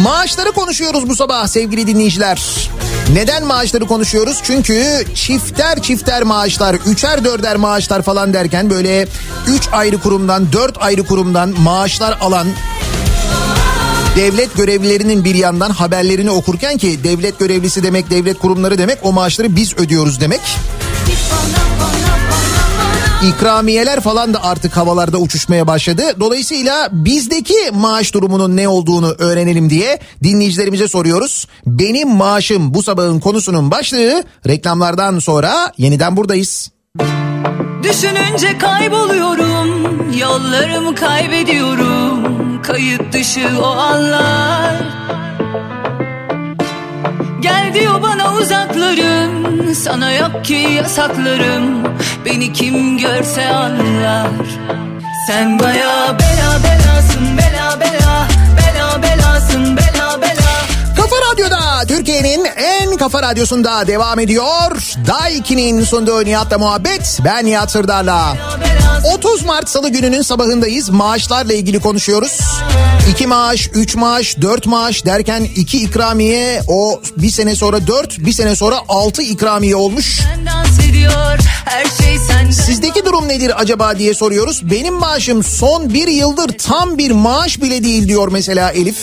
[0.04, 2.70] Maaşları konuşuyoruz bu sabah sevgili dinleyiciler.
[3.12, 4.40] Neden maaşları konuşuyoruz?
[4.42, 9.08] Çünkü çifter çifter maaşlar, üçer dörder maaşlar falan derken böyle
[9.46, 12.46] üç ayrı kurumdan, dört ayrı kurumdan maaşlar alan
[14.16, 19.56] devlet görevlilerinin bir yandan haberlerini okurken ki devlet görevlisi demek, devlet kurumları demek o maaşları
[19.56, 20.40] biz ödüyoruz demek.
[23.28, 26.02] İkramiyeler falan da artık havalarda uçuşmaya başladı.
[26.20, 31.46] Dolayısıyla bizdeki maaş durumunun ne olduğunu öğrenelim diye dinleyicilerimize soruyoruz.
[31.66, 36.70] Benim maaşım bu sabahın konusunun başlığı reklamlardan sonra yeniden buradayız.
[37.82, 39.84] Düşününce kayboluyorum
[40.18, 41.93] Yollarımı kaybediyorum
[42.66, 44.74] Kayıt dışı o anlar.
[47.40, 51.84] Gel diyor bana uzaklarım Sana yok ki yasaklarım.
[52.24, 54.28] Beni kim görse anlar.
[55.26, 60.43] Sen baya bela belasın Bela bela Bela belasın Bela bela
[61.34, 64.94] Radyo'da Türkiye'nin en kafa radyosunda devam ediyor.
[65.06, 67.18] Daiki'nin sunduğu Nihat'la muhabbet.
[67.24, 68.36] Ben Nihat Sırdar'la.
[69.14, 70.90] 30 Mart Salı gününün sabahındayız.
[70.90, 72.40] Maaşlarla ilgili konuşuyoruz.
[73.10, 78.32] 2 maaş, 3 maaş, 4 maaş derken 2 ikramiye o bir sene sonra 4, bir
[78.32, 80.20] sene sonra 6 ikramiye olmuş.
[82.52, 84.70] Sizdeki durum nedir acaba diye soruyoruz.
[84.70, 88.96] Benim maaşım son bir yıldır tam bir maaş bile değil diyor mesela Elif.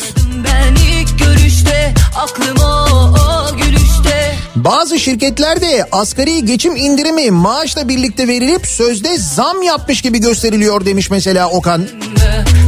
[0.43, 3.15] Ben ilk görüşte Aklım o,
[3.57, 11.09] gülüşte Bazı şirketlerde asgari geçim indirimi maaşla birlikte verilip sözde zam yapmış gibi gösteriliyor demiş
[11.09, 11.87] mesela Okan.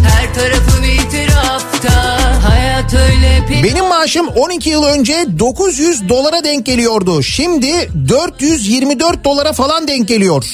[0.08, 7.24] Her tarafım itirafta Hayat öyle pek Benim maaşım 12 yıl önce 900 dolara denk geliyordu.
[7.24, 10.46] Şimdi 424 dolara falan denk geliyor.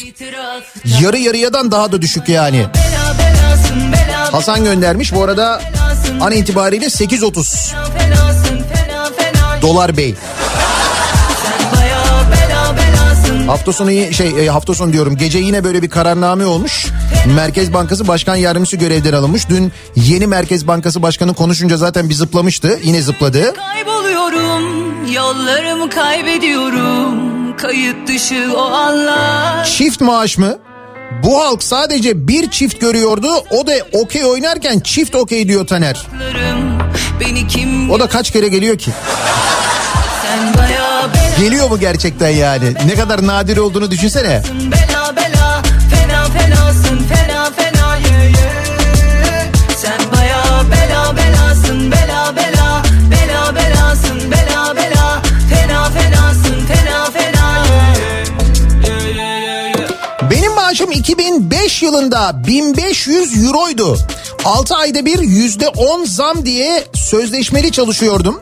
[1.01, 2.65] Yarı yarıyadan daha da düşük yani.
[4.31, 5.61] Hasan göndermiş bu arada
[6.21, 8.28] an itibariyle 8.30.
[9.61, 10.15] Dolar Bey.
[13.47, 16.85] Hafta sonu şey e, hafta sonu diyorum gece yine böyle bir kararname olmuş.
[17.35, 19.49] Merkez Bankası Başkan Yardımcısı görevden alınmış.
[19.49, 22.79] Dün yeni Merkez Bankası Başkanı konuşunca zaten bir zıplamıştı.
[22.83, 23.53] Yine zıpladı.
[23.55, 30.57] Kayboluyorum Yollarımı kaybediyorum Kayıt dışı o anlar Çift maaş mı?
[31.23, 33.27] Bu halk sadece bir çift görüyordu.
[33.51, 36.07] O da okey oynarken çift okey diyor Taner.
[37.19, 38.91] Beni kim O da kaç kere geliyor ki?
[41.39, 42.73] Geliyor mu gerçekten yani?
[42.85, 44.41] Ne kadar nadir olduğunu düşünsene.
[44.71, 44.88] Bela
[60.89, 63.97] Maaşım 2005 yılında 1500 euroydu.
[64.45, 68.41] 6 ayda bir yüzde 10 zam diye sözleşmeli çalışıyordum.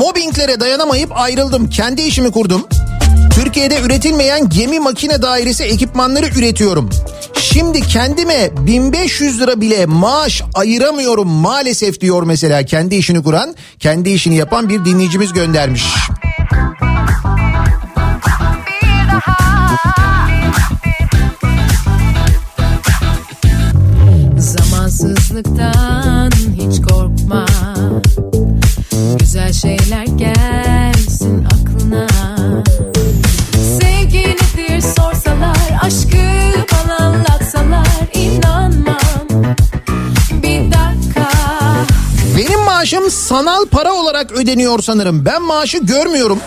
[0.00, 1.70] Mobbinglere dayanamayıp ayrıldım.
[1.70, 2.66] Kendi işimi kurdum.
[3.34, 6.90] Türkiye'de üretilmeyen gemi makine dairesi ekipmanları üretiyorum.
[7.40, 14.36] Şimdi kendime 1500 lira bile maaş ayıramıyorum maalesef diyor mesela kendi işini kuran, kendi işini
[14.36, 15.84] yapan bir dinleyicimiz göndermiş.
[42.86, 45.24] Maaşım sanal para olarak ödeniyor sanırım.
[45.24, 46.40] Ben maaşı görmüyorum.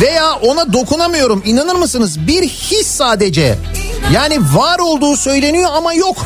[0.00, 1.42] Veya ona dokunamıyorum.
[1.46, 2.26] İnanır mısınız?
[2.26, 3.58] Bir his sadece.
[4.12, 6.16] Yani var olduğu söyleniyor ama yok.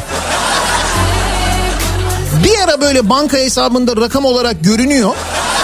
[2.44, 5.14] Bir ara böyle banka hesabında rakam olarak görünüyor.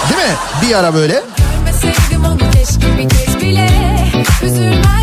[0.09, 0.35] Değil mi?
[0.61, 1.23] Bir ara böyle.
[1.65, 3.69] Görmeseydim onu keşke bir kez bile
[4.43, 5.02] Üzülmezdim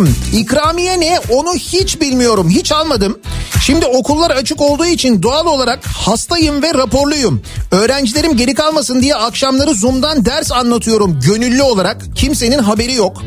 [0.00, 0.40] öğretmenim.
[0.40, 2.50] İkramiye ne onu hiç bilmiyorum.
[2.50, 3.18] Hiç almadım.
[3.62, 7.42] Şimdi okullar açık olduğu için doğal olarak hastayım ve raporluyum.
[7.70, 12.02] Öğrencilerim geri kalmasın diye akşamları Zoom'dan ders anlatıyorum gönüllü olarak.
[12.14, 13.22] Kimsenin haberi yok.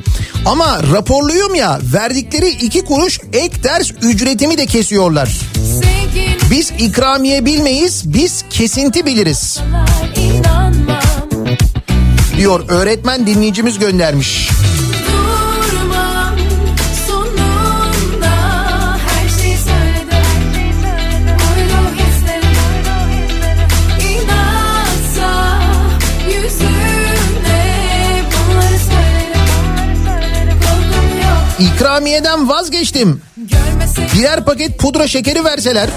[0.45, 5.29] Ama raporluyum ya verdikleri iki kuruş ek ders ücretimi de kesiyorlar.
[6.51, 9.59] Biz ikramiye bilmeyiz biz kesinti biliriz.
[12.37, 14.49] Diyor öğretmen dinleyicimiz göndermiş.
[31.63, 33.21] İkramiyeden vazgeçtim.
[34.15, 35.89] Birer paket pudra şekeri verseler.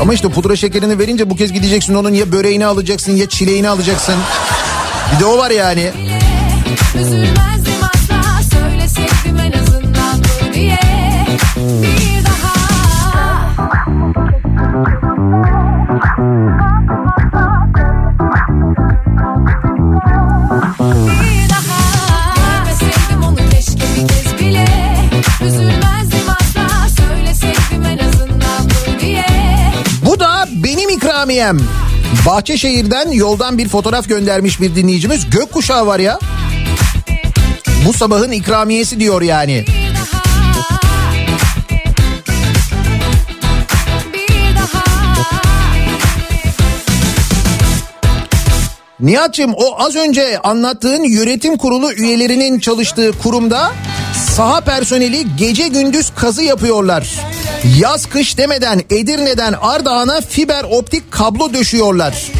[0.00, 4.14] Ama işte pudra şekerini verince bu kez gideceksin onun ya böreğini alacaksın ya çileğini alacaksın.
[5.14, 5.92] Bir de o var yani.
[6.94, 7.57] Üzülmezdim
[31.38, 31.58] ikramiyem.
[32.26, 35.30] Bahçeşehir'den yoldan bir fotoğraf göndermiş bir dinleyicimiz.
[35.30, 36.18] Gökkuşağı var ya.
[37.86, 39.64] Bu sabahın ikramiyesi diyor yani.
[49.00, 53.72] Nihat'cığım o az önce anlattığın yönetim kurulu üyelerinin çalıştığı kurumda
[54.38, 57.08] saha personeli gece gündüz kazı yapıyorlar.
[57.78, 62.32] Yaz kış demeden Edirne'den Ardahan'a fiber optik kablo döşüyorlar.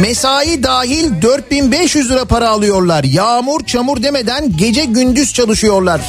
[0.00, 3.04] Mesai dahil 4500 lira para alıyorlar.
[3.04, 6.00] Yağmur çamur demeden gece gündüz çalışıyorlar.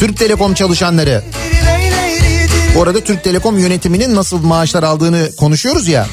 [0.00, 1.24] Türk Telekom çalışanları.
[2.76, 6.06] Bu arada Türk Telekom yönetiminin nasıl maaşlar aldığını konuşuyoruz ya.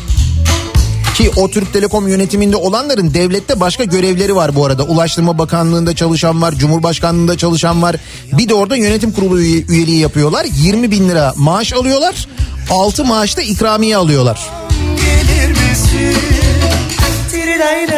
[1.20, 4.84] Ki o Türk Telekom yönetiminde olanların devlette başka görevleri var bu arada.
[4.84, 7.96] Ulaştırma Bakanlığı'nda çalışan var, Cumhurbaşkanlığı'nda çalışan var.
[8.34, 10.46] Bir de orada yönetim kurulu üye- üyeliği yapıyorlar.
[10.56, 12.28] 20 bin lira maaş alıyorlar.
[12.70, 14.50] 6 maaşta ikramiye alıyorlar.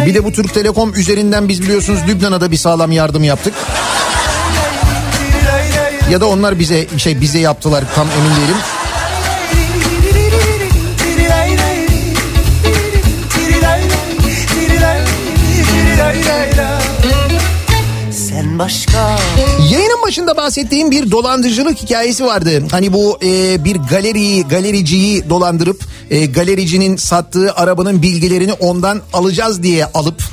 [0.07, 3.53] Bir de bu Türk Telekom üzerinden biz biliyorsunuz Lübnan'a da bir sağlam yardım yaptık.
[6.11, 8.57] Ya da onlar bize şey bize yaptılar tam emin değilim.
[18.61, 19.17] Başka
[19.71, 22.63] Yayının başında bahsettiğim bir dolandırıcılık hikayesi vardı.
[22.71, 29.85] Hani bu e, bir galeriyi, galericiyi dolandırıp e, galericinin sattığı arabanın bilgilerini ondan alacağız diye
[29.85, 30.23] alıp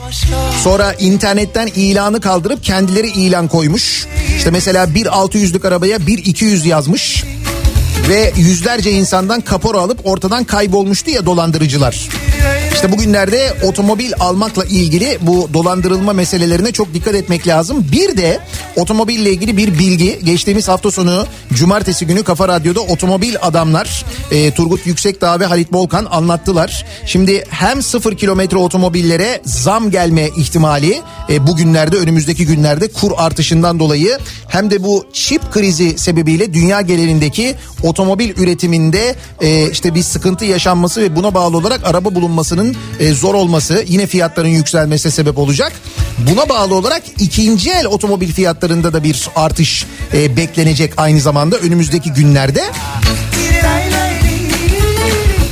[0.64, 4.06] sonra internetten ilanı kaldırıp kendileri ilan koymuş.
[4.36, 7.24] İşte mesela bir 600'lük arabaya bir 200 yazmış
[8.08, 12.08] ve yüzlerce insandan kapora alıp ortadan kaybolmuştu ya dolandırıcılar.
[12.78, 17.86] İşte bugünlerde otomobil almakla ilgili bu dolandırılma meselelerine çok dikkat etmek lazım.
[17.92, 18.40] Bir de
[18.76, 24.86] otomobille ilgili bir bilgi geçtiğimiz hafta sonu cumartesi günü Kafa Radyo'da otomobil adamlar e, Turgut
[24.86, 26.86] Yüksekdağ ve Halit Volkan anlattılar.
[27.06, 34.18] Şimdi hem sıfır kilometre otomobillere zam gelme ihtimali e, bugünlerde önümüzdeki günlerde kur artışından dolayı
[34.48, 41.00] hem de bu çip krizi sebebiyle dünya genelindeki otomobil üretiminde e, işte bir sıkıntı yaşanması
[41.00, 42.67] ve buna bağlı olarak araba bulunmasının
[43.00, 45.72] e, zor olması yine fiyatların yükselmesine sebep olacak.
[46.18, 52.12] Buna bağlı olarak ikinci el otomobil fiyatlarında da bir artış e, beklenecek aynı zamanda önümüzdeki
[52.12, 52.62] günlerde.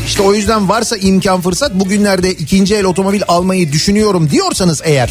[0.07, 5.11] İşte o yüzden varsa imkan fırsat bugünlerde ikinci el otomobil almayı düşünüyorum diyorsanız eğer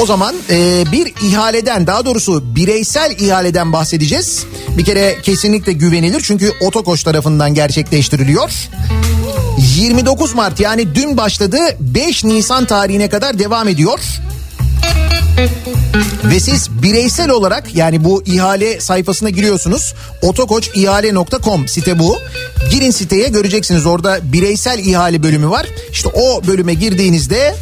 [0.00, 4.44] o zaman e, bir ihaleden daha doğrusu bireysel ihaleden bahsedeceğiz.
[4.78, 8.50] Bir kere kesinlikle güvenilir çünkü Otokoç tarafından gerçekleştiriliyor.
[9.76, 13.98] 29 Mart yani dün başladı 5 Nisan tarihine kadar devam ediyor.
[16.24, 19.94] Ve siz bireysel olarak yani bu ihale sayfasına giriyorsunuz.
[20.22, 22.16] otokoçihale.com site bu.
[22.70, 25.66] Girin siteye göreceksiniz orada bireysel ihale bölümü var.
[25.92, 27.54] İşte o bölüme girdiğinizde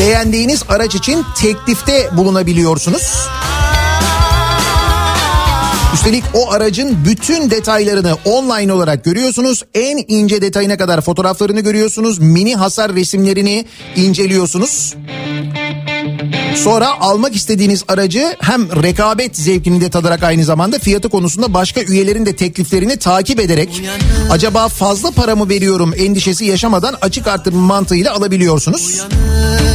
[0.00, 3.28] beğendiğiniz araç için teklifte bulunabiliyorsunuz.
[5.94, 9.62] Üstelik o aracın bütün detaylarını online olarak görüyorsunuz.
[9.74, 12.18] En ince detayına kadar fotoğraflarını görüyorsunuz.
[12.18, 13.66] Mini hasar resimlerini
[13.96, 14.94] inceliyorsunuz.
[16.56, 22.26] Sonra almak istediğiniz aracı hem rekabet zevkini de tadarak aynı zamanda fiyatı konusunda başka üyelerin
[22.26, 23.82] de tekliflerini takip ederek
[24.30, 29.02] acaba fazla para mı veriyorum endişesi yaşamadan açık artırma mantığıyla alabiliyorsunuz.
[29.02, 29.65] gece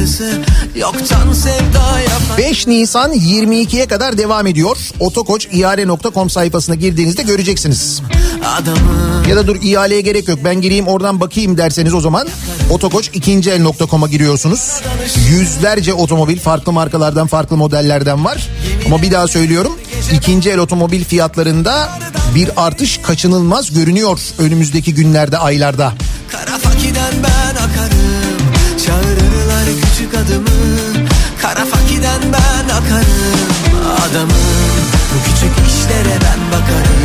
[0.00, 0.40] yarısı
[0.76, 4.76] yoktan sevda yapar 5 Nisan 22'ye kadar devam ediyor.
[5.00, 8.02] Otokoçihale.com sayfasına girdiğinizde göreceksiniz.
[8.44, 12.28] adamı Ya da dur ihaleye gerek yok ben gireyim oradan bakayım derseniz o zaman
[12.70, 14.80] Otokoç ikinci el.com'a giriyorsunuz.
[15.30, 18.48] Yüzlerce otomobil farklı markalardan farklı modellerden var.
[18.86, 19.72] Ama bir daha söylüyorum
[20.12, 21.88] ikinci el otomobil fiyatlarında
[22.34, 25.92] bir artış kaçınılmaz görünüyor önümüzdeki günlerde aylarda.
[26.28, 26.58] Kara
[27.22, 27.99] ben akarım
[30.10, 31.06] Küçük adımı
[31.42, 33.50] Kara fakiden ben akarım.
[34.04, 34.30] Adamım
[35.10, 37.02] Bu küçük işlere ben bakarım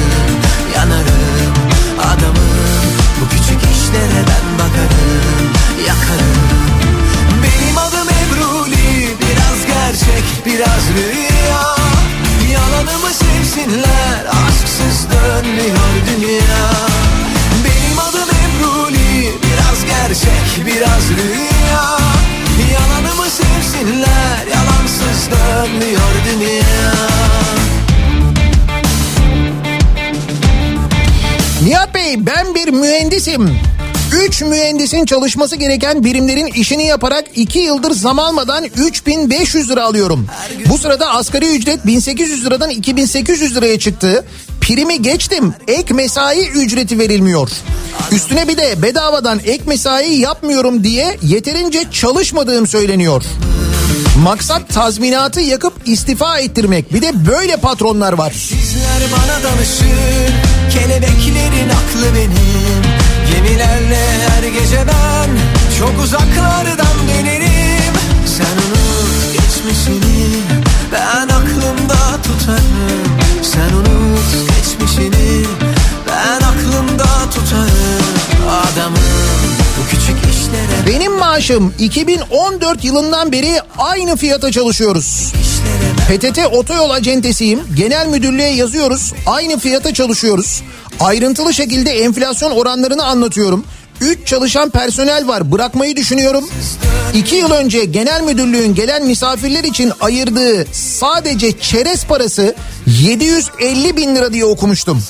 [0.76, 1.54] Yanarım.
[2.00, 2.50] Adamım
[3.22, 5.52] Bu küçük işlere ben bakarım
[5.88, 6.36] Yakarım.
[7.44, 11.76] Benim adım Ebruli Biraz gerçek biraz rüya.
[12.54, 16.72] Yalanımı sevsinler Aşksız dönmüyor dünya.
[17.66, 22.06] Benim adım Ebruli Biraz gerçek biraz rüya
[22.76, 26.92] Yalanımı sevsinler Yalansız dönmüyor dünya
[31.64, 33.58] Nihat Bey ben bir mühendisim.
[34.30, 40.28] 3 mühendisin çalışması gereken birimlerin işini yaparak 2 yıldır zam almadan 3500 lira alıyorum.
[40.70, 44.26] Bu sırada asgari ücret 1800 liradan 2800 liraya çıktı.
[44.68, 45.54] Primi geçtim.
[45.68, 47.50] Ek mesai ücreti verilmiyor.
[48.12, 53.24] Üstüne bir de bedavadan ek mesai yapmıyorum diye yeterince çalışmadığım söyleniyor.
[54.24, 56.94] Maksat tazminatı yakıp istifa ettirmek.
[56.94, 58.32] Bir de böyle patronlar var.
[58.32, 60.34] Sizler bana danışır
[60.74, 62.84] Kelebeklerin aklı benim
[63.32, 65.30] Gemilerle her gece ben
[65.80, 67.94] Çok uzaklardan dönerim
[68.38, 70.28] Sen unut geçmişini
[70.92, 74.55] Ben aklımda tutarım Sen unut
[80.88, 85.34] Benim maaşım 2014 yılından beri aynı fiyata çalışıyoruz.
[86.10, 87.60] PTT otoyol acentesiyim.
[87.76, 89.14] Genel müdürlüğe yazıyoruz.
[89.26, 90.62] Aynı fiyata çalışıyoruz.
[91.00, 93.66] Ayrıntılı şekilde enflasyon oranlarını anlatıyorum.
[94.02, 96.50] 3 çalışan personel var bırakmayı düşünüyorum.
[97.14, 102.56] 2 yıl önce genel müdürlüğün gelen misafirler için ayırdığı sadece çerez parası
[102.88, 105.04] 750 bin lira diye okumuştum.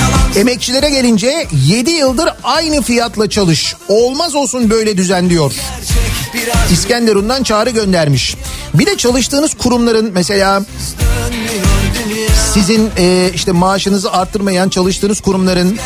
[0.00, 3.74] Yalan Emekçilere gelince 7 yıldır aynı fiyatla çalış.
[3.88, 5.52] Olmaz olsun böyle düzen diyor.
[6.72, 8.36] İskenderun'dan çağrı göndermiş.
[8.74, 10.62] Bir de çalıştığınız kurumların mesela
[12.54, 15.78] sizin e, işte maaşınızı arttırmayan çalıştığınız kurumların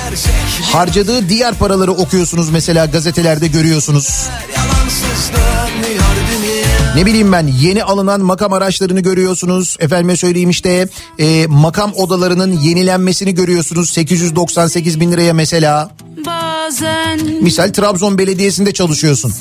[0.72, 4.28] harcadığı diğer paraları okuyorsunuz mesela gazetelerde görüyorsunuz.
[6.94, 9.76] Ne bileyim ben yeni alınan makam araçlarını görüyorsunuz.
[9.80, 10.88] Efendime söyleyeyim işte
[11.18, 13.90] e, makam odalarının yenilenmesini görüyorsunuz.
[13.90, 15.90] 898 bin liraya mesela.
[16.26, 19.32] Bazen Misal Trabzon Belediyesi'nde çalışıyorsun.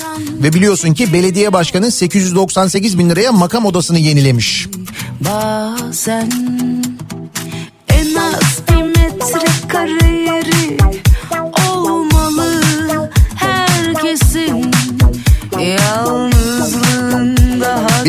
[0.42, 4.68] Ve biliyorsun ki belediye başkanı 898 bin liraya makam odasını yenilemiş.
[5.20, 6.30] bazen
[7.88, 10.83] en az bir metrekare yeri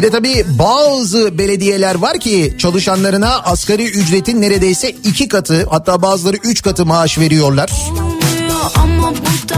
[0.06, 6.62] de tabii bazı belediyeler var ki çalışanlarına asgari ücretin neredeyse iki katı hatta bazıları üç
[6.62, 7.72] katı maaş veriyorlar.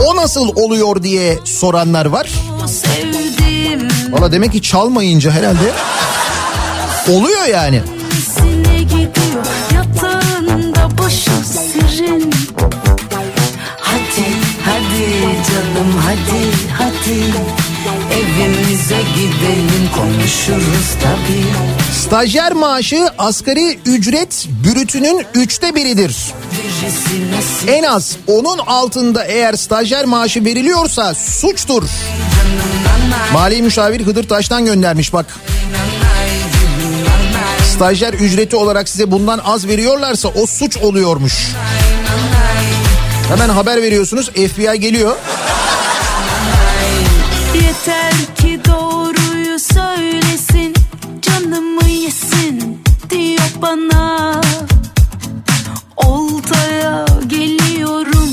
[0.05, 2.29] O nasıl oluyor diye soranlar var.
[4.09, 5.73] Valla demek ki çalmayınca herhalde
[7.11, 7.81] oluyor yani.
[13.81, 14.27] Hadi
[14.65, 15.07] hadi
[15.47, 17.66] canım hadi hadi
[18.38, 21.45] Evimize gidelim konuşuruz tabii
[21.93, 26.15] Stajyer maaşı asgari ücret bürütünün üçte biridir.
[27.68, 31.84] En az onun altında eğer stajyer maaşı veriliyorsa suçtur.
[33.34, 35.26] Mali müşavir Hıdır Taş'tan göndermiş bak.
[37.76, 41.34] Stajyer ücreti olarak size bundan az veriyorlarsa o suç oluyormuş.
[43.30, 45.15] Hemen haber veriyorsunuz FBI geliyor.
[47.88, 50.73] Yeter ki doğruyu söylesin
[51.22, 54.41] Canımı yesin diyor bana
[55.97, 58.30] Oltaya geliyorum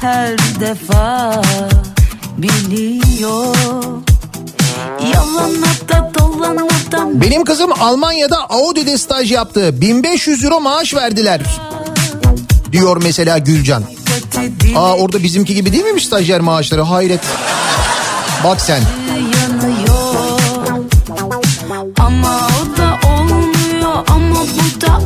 [0.00, 1.42] her defa
[2.38, 3.56] biliyor
[5.14, 9.80] Yalana da dolana da Benim kızım Almanya'da Audi'de staj yaptı.
[9.80, 11.40] 1500 euro maaş verdiler.
[12.72, 13.82] Diyor mesela Gülcan.
[14.76, 16.82] Aa orada bizimki gibi değil miymiş stajyer maaşları?
[16.82, 17.20] Hayret.
[18.44, 18.82] Bak sen.
[19.14, 20.40] yanıyor
[21.98, 25.00] Ama o da olmuyor ama bu da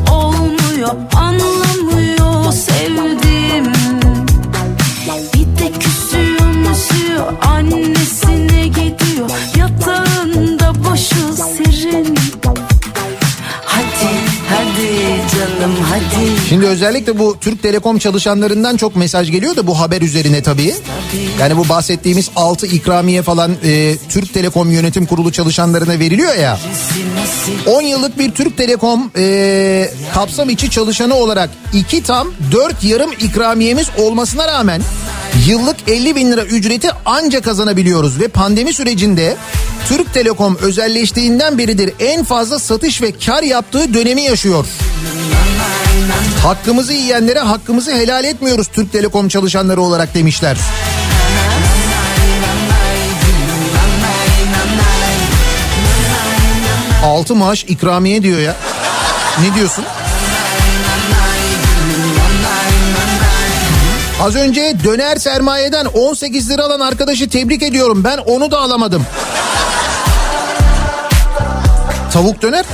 [16.49, 20.75] Şimdi özellikle bu Türk Telekom çalışanlarından çok mesaj geliyor da bu haber üzerine tabii.
[21.41, 26.59] Yani bu bahsettiğimiz 6 ikramiye falan e, Türk Telekom Yönetim Kurulu çalışanlarına veriliyor ya.
[27.67, 33.87] 10 yıllık bir Türk Telekom e, kapsam içi çalışanı olarak 2 tam 4 yarım ikramiyemiz
[33.99, 34.83] olmasına rağmen
[35.49, 39.37] yıllık 50 bin lira ücreti anca kazanabiliyoruz ve pandemi sürecinde
[39.89, 44.67] Türk Telekom özelleştiğinden beridir en fazla satış ve kar yaptığı dönemi yaşıyor.
[46.43, 50.57] Hakkımızı yiyenlere hakkımızı helal etmiyoruz Türk Telekom çalışanları olarak demişler.
[57.05, 58.57] Altı maaş ikramiye diyor ya.
[59.41, 59.85] Ne diyorsun?
[64.23, 68.05] Az önce döner sermayeden 18 lira alan arkadaşı tebrik ediyorum.
[68.05, 69.07] Ben onu da alamadım.
[72.13, 72.65] Tavuk döner?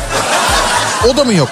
[1.13, 1.49] O da mı yok?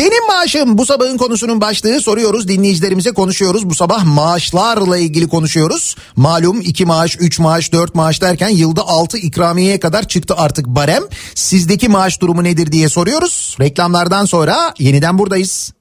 [0.00, 3.70] Benim maaşım bu sabahın konusunun başlığı soruyoruz dinleyicilerimize konuşuyoruz.
[3.70, 5.96] Bu sabah maaşlarla ilgili konuşuyoruz.
[6.16, 11.02] Malum 2 maaş, 3 maaş, 4 maaş derken yılda 6 ikramiyeye kadar çıktı artık barem.
[11.34, 13.56] Sizdeki maaş durumu nedir diye soruyoruz.
[13.60, 15.72] Reklamlardan sonra yeniden buradayız.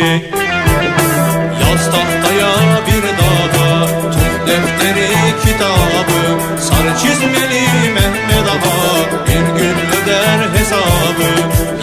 [0.00, 2.52] Yaz tahtaya
[2.86, 5.08] bir dağda Tüm defteri
[5.44, 6.20] kitabı
[6.60, 11.30] Sarı çizmeli Mehmet Ağa Bir gün öder hesabı.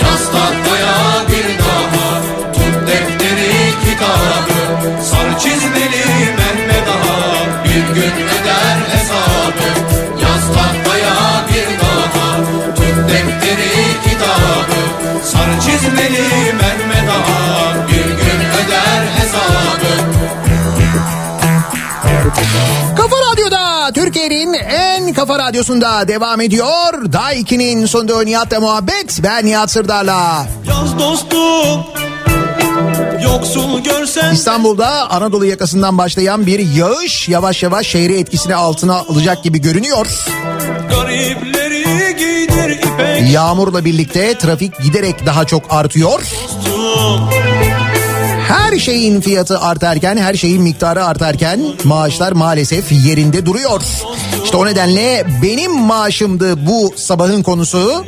[0.03, 0.97] Yaz tahtaya
[1.29, 2.21] bir daha
[2.53, 3.53] Tüm defteri
[3.85, 4.59] kitabı
[5.03, 6.05] Sarı çizmeli
[6.37, 9.69] Mehmet Ağa Bir gün öder hesabı.
[10.23, 12.35] Yaz tahtaya bir daha
[12.75, 13.73] Tüm defteri
[14.03, 14.79] kitabı
[15.23, 16.56] Sarı çizmeli
[22.97, 27.13] Kafa Radyo'da Türkiye'nin en kafa radyosunda devam ediyor.
[27.13, 29.19] Daiki'nin sonunda Nihat'la muhabbet.
[29.23, 30.47] Ben Nihat Sırdar'la.
[30.67, 31.83] Yaz dostum
[33.23, 39.61] Yoksul görsen İstanbul'da Anadolu yakasından başlayan bir yağış yavaş yavaş şehri etkisini altına alacak gibi
[39.61, 40.07] görünüyor.
[40.89, 46.19] Garipleri giydir ipek Yağmurla birlikte trafik giderek daha çok artıyor.
[46.19, 47.29] dostum
[48.71, 53.81] Her şeyin fiyatı artarken, her şeyin miktarı artarken maaşlar maalesef yerinde duruyor.
[54.43, 58.05] İşte o nedenle benim maaşımdı bu sabahın konusu.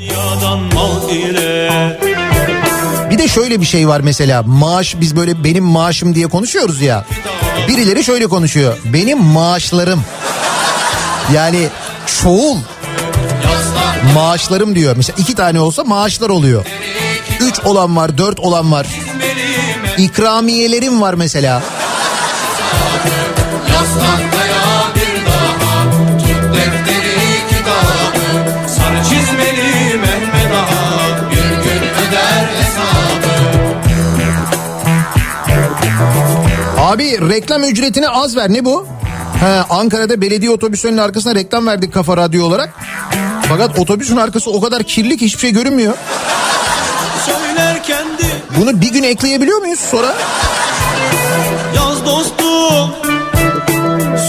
[3.09, 7.05] Bir de şöyle bir şey var mesela maaş biz böyle benim maaşım diye konuşuyoruz ya.
[7.67, 8.77] Birileri şöyle konuşuyor.
[8.85, 10.03] Benim maaşlarım.
[11.33, 11.67] Yani
[12.21, 12.57] çoğul
[14.15, 14.95] maaşlarım diyor.
[14.97, 16.65] Mesela iki tane olsa maaşlar oluyor.
[17.39, 18.87] Üç olan var, dört olan var.
[19.99, 21.61] İkramiyelerim var mesela.
[36.77, 38.87] Abi reklam ücretini az ver ne bu?
[39.39, 42.69] He, Ankara'da belediye otobüslerinin arkasına reklam verdik kafa radyo olarak.
[43.49, 45.93] Fakat otobüsün arkası o kadar kirli ki hiçbir şey görünmüyor.
[47.25, 48.18] Söyler kendi
[48.59, 50.15] Bunu bir gün ekleyebiliyor muyuz sonra?
[51.75, 52.91] Yaz dostum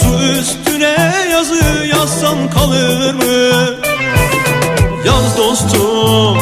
[0.02, 3.76] Su üstüne yazı yazsan kalır mı?
[5.06, 6.38] Yaz dostum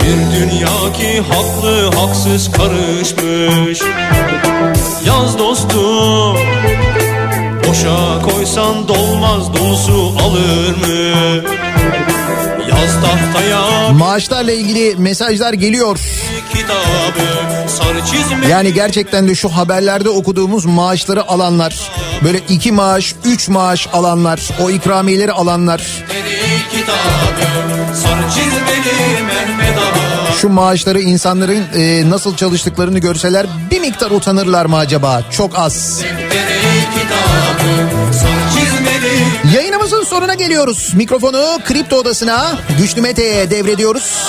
[0.00, 3.80] Bir dünya ki haklı haksız karışmış
[5.06, 6.36] Yaz dostum
[7.68, 11.69] Boşa koysan dolmaz dolusu alır mı?
[13.92, 15.98] Maaşlarla ilgili mesajlar geliyor.
[18.50, 21.90] Yani gerçekten de şu haberlerde okuduğumuz maaşları alanlar,
[22.24, 26.04] böyle iki maaş, üç maaş alanlar, o ikramiyeleri alanlar,
[30.40, 35.22] şu maaşları insanların e, nasıl çalıştıklarını görseler bir miktar utanırlar mı acaba?
[35.30, 36.02] Çok az.
[36.94, 37.89] Kitabı
[39.80, 40.92] Yayınımızın sonuna geliyoruz.
[40.94, 44.28] Mikrofonu Kripto Odası'na Güçlü Mete'ye devrediyoruz.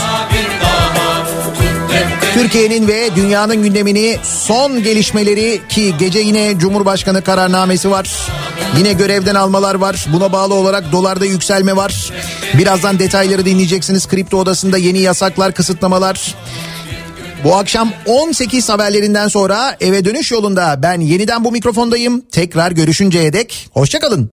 [2.33, 8.09] Türkiye'nin ve dünyanın gündemini son gelişmeleri ki gece yine Cumhurbaşkanı kararnamesi var.
[8.77, 10.05] Yine görevden almalar var.
[10.13, 12.11] Buna bağlı olarak dolarda yükselme var.
[12.53, 14.07] Birazdan detayları dinleyeceksiniz.
[14.07, 16.35] Kripto Odası'nda yeni yasaklar, kısıtlamalar.
[17.43, 22.21] Bu akşam 18 haberlerinden sonra eve dönüş yolunda ben yeniden bu mikrofondayım.
[22.31, 24.29] Tekrar görüşünceye dek hoşçakalın.